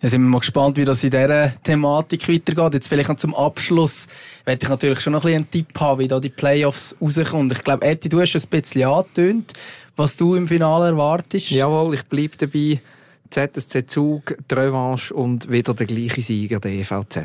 Ja, 0.00 0.08
sind 0.08 0.22
wir 0.22 0.28
mal 0.28 0.38
gespannt, 0.38 0.76
wie 0.76 0.84
das 0.84 1.04
in 1.04 1.10
dieser 1.10 1.52
Thematik 1.62 2.28
weitergeht. 2.28 2.74
Jetzt 2.74 2.88
vielleicht 2.88 3.08
noch 3.08 3.16
zum 3.16 3.34
Abschluss. 3.34 4.06
Werde 4.44 4.62
ich 4.62 4.68
natürlich 4.68 5.00
schon 5.00 5.12
noch 5.12 5.24
ein 5.24 5.26
bisschen 5.26 5.42
einen 5.42 5.50
Tipp 5.50 5.80
haben, 5.80 5.98
wie 5.98 6.08
da 6.08 6.18
die 6.18 6.30
Playoffs 6.30 6.96
rauskommen. 7.00 7.50
Ich 7.50 7.62
glaube, 7.62 7.84
Eti, 7.84 8.08
du 8.08 8.20
hast 8.20 8.30
schon 8.30 8.40
ein 8.40 8.48
bisschen 8.48 8.84
angetönt, 8.84 9.52
was 9.96 10.16
du 10.16 10.34
im 10.34 10.48
Finale 10.48 10.86
erwartest. 10.86 11.50
Jawohl, 11.50 11.94
ich 11.94 12.04
bleibe 12.04 12.36
dabei. 12.38 12.80
ZSC 13.30 13.86
Zug, 13.86 14.36
die 14.50 14.54
Revanche 14.54 15.14
und 15.14 15.50
wieder 15.50 15.74
der 15.74 15.86
gleiche 15.86 16.22
Sieger, 16.22 16.60
der 16.60 16.72
EVZ. 16.72 17.16
Ja, 17.16 17.22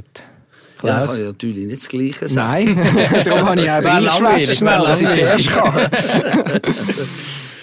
Klaus? 0.77 1.11
kann 1.11 1.19
ich 1.21 1.25
natürlich 1.27 1.65
nicht 1.67 1.81
das 1.81 1.89
Gleiche 1.89 2.27
sagen. 2.27 2.75
Nein, 2.75 3.23
darum 3.25 3.45
habe 3.49 3.61
ich 3.61 3.69
auch 3.69 3.83
reingeschwätzt, 3.83 4.57
schnell, 4.57 4.79
dass 4.79 5.01
ich 5.01 5.09
zuerst 5.09 5.47
kann. 5.49 5.89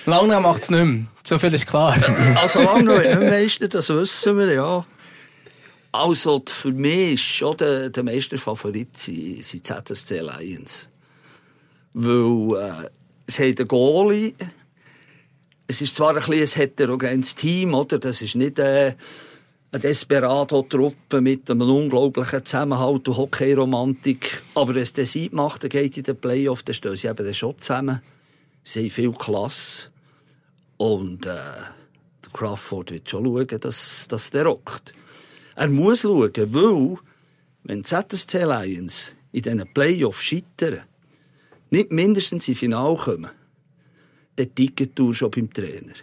Lange 0.07 0.41
macht 0.41 0.63
es 0.63 0.71
nicht 0.71 0.85
mehr. 0.85 1.05
So 1.25 1.39
viel 1.39 1.53
ist 1.53 1.67
klar. 1.67 1.97
Also 2.41 2.63
lange 2.63 2.85
noch 2.85 2.99
nicht 2.99 3.21
Meister, 3.21 3.69
das 3.69 3.89
wissen 3.91 4.39
wir, 4.39 4.53
ja. 4.53 4.87
Also 5.93 6.43
für 6.47 6.73
mich 6.73 7.15
ist 7.15 7.23
schon 7.23 7.57
der, 7.57 7.91
der 7.91 8.03
Meisterfavorit 8.03 8.97
sind, 8.97 9.45
ZSC 9.45 10.21
Lions. 10.21 10.89
Weil 11.93 12.59
äh, 12.59 12.89
es 13.27 13.39
hat 13.39 13.59
einen 13.59 13.69
Goalie, 13.69 14.35
es 15.71 15.81
ist 15.81 15.95
zwar 15.95 16.17
ein, 16.17 16.17
bisschen 16.17 16.63
ein 16.63 16.67
heterogenes 16.67 17.37
Team, 17.37 17.75
oder? 17.75 18.01
das 18.01 18.21
ist 18.23 18.35
nicht 18.35 18.59
äh, 18.59 18.97
eine 19.71 19.81
Desperado-Truppe 19.81 21.21
mit 21.21 21.49
einem 21.49 21.63
unglaublichen 21.63 22.45
Zusammenhalt 22.45 23.07
und 23.07 23.17
Hockey-Romantik, 23.17 24.43
aber 24.57 24.75
wenn 24.75 24.83
es 24.83 24.93
den 24.93 25.07
Sieg 25.07 25.33
macht, 25.33 25.63
dann 25.63 25.71
geht 25.71 25.97
in 25.97 26.03
den 26.03 26.17
Playoff, 26.17 26.65
dann 26.65 26.75
stehen 26.75 26.97
sie 26.97 27.07
eben 27.07 27.25
dann 27.25 27.35
schon 27.35 27.57
zusammen. 27.59 28.03
Sie 28.65 28.81
haben 28.81 28.91
viel 28.91 29.13
Klasse. 29.13 29.91
Und 30.77 31.27
äh, 31.27 31.39
Crawford 32.33 32.91
wird 32.91 33.09
schon 33.09 33.25
schauen, 33.25 33.61
dass, 33.61 34.09
dass 34.09 34.31
der 34.31 34.47
rockt. 34.47 34.93
Er 35.55 35.69
muss 35.69 36.01
schauen, 36.01 36.33
weil, 36.35 36.97
wenn 37.63 37.83
die 37.83 37.85
ZSC 37.85 38.43
Lions 38.43 39.15
in 39.31 39.43
diesen 39.43 39.73
Playoffs 39.73 40.25
scheitern, 40.25 40.81
nicht 41.71 41.93
mindestens 41.93 42.49
ins 42.49 42.59
Finale 42.59 42.97
kommen, 42.97 43.31
dann 44.41 44.55
ticket 44.55 44.99
schon 45.13 45.31
beim 45.31 45.53
Trainer. 45.53 45.95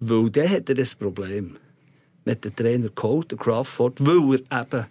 Weil 0.00 0.30
dann 0.30 0.50
hat 0.50 0.68
er 0.68 0.78
ein 0.78 0.88
Problem 0.98 1.56
mit 2.24 2.44
dem 2.44 2.54
Trainer 2.54 2.88
geholt, 2.90 3.30
der 3.30 3.38
Crawford, 3.38 4.04
weil 4.04 4.42
er 4.48 4.62
eben 4.62 4.86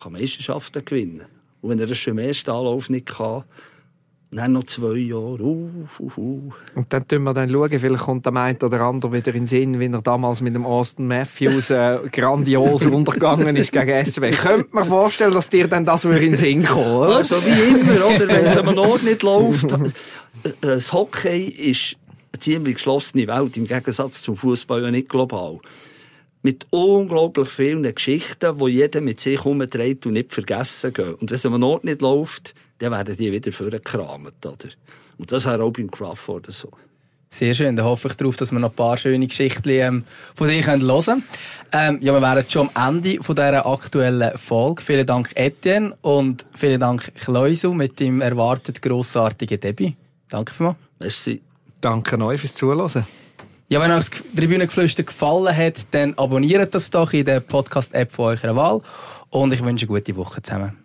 kann 0.00 0.12
Meisterschaften 0.12 0.84
gewinnen 0.84 1.26
Und 1.60 1.70
wenn 1.70 1.78
er 1.78 1.86
das 1.86 1.98
schon 1.98 2.12
im 2.12 2.18
ersten 2.18 2.50
Anlauf 2.50 2.88
nicht 2.88 3.06
kann, 3.06 3.44
dann 4.30 4.52
noch 4.52 4.64
zwei 4.64 4.98
Jahre, 4.98 5.42
uh, 5.42 5.70
uh, 5.98 6.12
uh. 6.18 6.52
Und 6.74 6.92
dann 6.92 7.04
schauen 7.10 7.22
wir 7.22 7.32
dann, 7.32 7.48
schauen, 7.48 7.78
vielleicht 7.78 8.02
kommt 8.02 8.26
der 8.26 8.36
eine 8.36 8.58
oder 8.58 8.80
andere 8.82 9.12
wieder 9.12 9.28
in 9.28 9.42
den 9.42 9.46
Sinn, 9.46 9.80
wie 9.80 9.86
er 9.86 10.02
damals 10.02 10.42
mit 10.42 10.54
dem 10.54 10.66
Austin 10.66 11.06
Matthews 11.06 11.70
äh, 11.70 11.98
grandios 12.12 12.84
untergegangen 12.84 13.56
ist 13.56 13.72
gegen 13.72 14.04
SW. 14.04 14.30
Könnte 14.32 14.68
man 14.72 14.84
vorstellen, 14.84 15.32
dass 15.32 15.48
dir 15.48 15.66
dann 15.66 15.84
das 15.84 16.04
würde 16.04 16.18
in 16.18 16.32
den 16.32 16.36
Sinn 16.36 16.64
kommen, 16.64 16.94
oder? 16.94 17.16
Also 17.16 17.36
wie 17.36 17.80
immer, 17.80 18.06
oder? 18.06 18.28
wenn 18.28 18.44
es 18.44 18.56
am 18.56 18.76
Ort 18.76 19.02
nicht 19.02 19.22
läuft. 19.22 19.72
äh, 19.72 20.46
Das 20.60 20.92
Hockey 20.92 21.44
ist 21.44 21.96
eine 22.32 22.40
ziemlich 22.40 22.74
geschlossene 22.74 23.26
Welt, 23.26 23.56
im 23.56 23.66
Gegensatz 23.66 24.20
zum 24.20 24.36
Fußball 24.36 24.82
ja 24.82 24.90
nicht 24.90 25.08
global. 25.08 25.58
Mit 26.48 26.66
unglaublich 26.70 27.50
vielen 27.50 27.94
Geschichten, 27.94 28.56
die 28.56 28.70
jeder 28.70 29.02
mit 29.02 29.20
sich 29.20 29.36
herumdreht 29.36 30.06
und 30.06 30.14
nicht 30.14 30.32
vergessen 30.32 30.94
gehen. 30.94 31.12
Und 31.12 31.28
wenn 31.28 31.34
es 31.34 31.44
am 31.44 31.62
Ort 31.62 31.84
nicht 31.84 32.00
läuft, 32.00 32.54
dann 32.78 32.92
werden 32.92 33.18
die 33.18 33.30
wieder 33.30 33.52
vorgekramt, 33.52 34.46
oder? 34.46 34.70
Und 35.18 35.30
das 35.30 35.44
wäre 35.44 35.62
auch 35.62 35.72
beim 35.72 35.90
Crawford 35.90 36.46
so. 36.50 36.70
Sehr 37.28 37.52
schön. 37.52 37.76
Dann 37.76 37.84
hoffe 37.84 38.08
ich 38.08 38.14
darauf, 38.14 38.38
dass 38.38 38.50
wir 38.50 38.58
noch 38.60 38.70
ein 38.70 38.76
paar 38.76 38.96
schöne 38.96 39.26
Geschichten 39.26 39.68
ähm, 39.68 40.04
von 40.34 40.48
dir 40.48 40.64
hören 40.64 40.80
können. 40.80 41.24
Ähm, 41.70 41.98
ja, 42.00 42.14
wir 42.14 42.22
wären 42.22 42.48
schon 42.48 42.70
am 42.72 42.96
Ende 42.96 43.22
von 43.22 43.36
dieser 43.36 43.66
aktuellen 43.66 44.38
Folge. 44.38 44.82
Vielen 44.82 45.06
Dank, 45.06 45.32
Etienne. 45.34 45.94
Und 46.00 46.46
vielen 46.54 46.80
Dank, 46.80 47.14
Kleusu, 47.14 47.74
mit 47.74 48.00
dem 48.00 48.22
erwartet 48.22 48.80
grossartigen 48.80 49.60
Debüt. 49.60 49.92
Danke 50.30 50.54
vielmals. 50.54 50.78
Merci. 50.98 51.42
Danke 51.82 52.18
euch 52.24 52.40
fürs 52.40 52.54
Zuhören. 52.54 53.04
Ja, 53.70 53.82
wenn 53.82 53.90
euch 53.90 54.08
das 54.08 54.22
Tribünengeflüster 54.34 55.02
gefallen 55.02 55.54
hat, 55.54 55.88
dann 55.90 56.14
abonniert 56.14 56.74
das 56.74 56.88
doch 56.88 57.12
in 57.12 57.26
der 57.26 57.40
Podcast-App 57.40 58.10
von 58.10 58.24
eurer 58.28 58.56
Wahl. 58.56 58.80
Und 59.28 59.52
ich 59.52 59.62
wünsche 59.62 59.84
eine 59.84 59.94
gute 59.94 60.16
Woche 60.16 60.40
zusammen. 60.40 60.78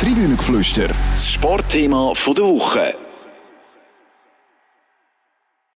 Tribünengeflüster, 0.00 0.88
das 0.88 1.28
Sportthema 1.28 2.14
der 2.14 2.44
Woche. 2.44 2.94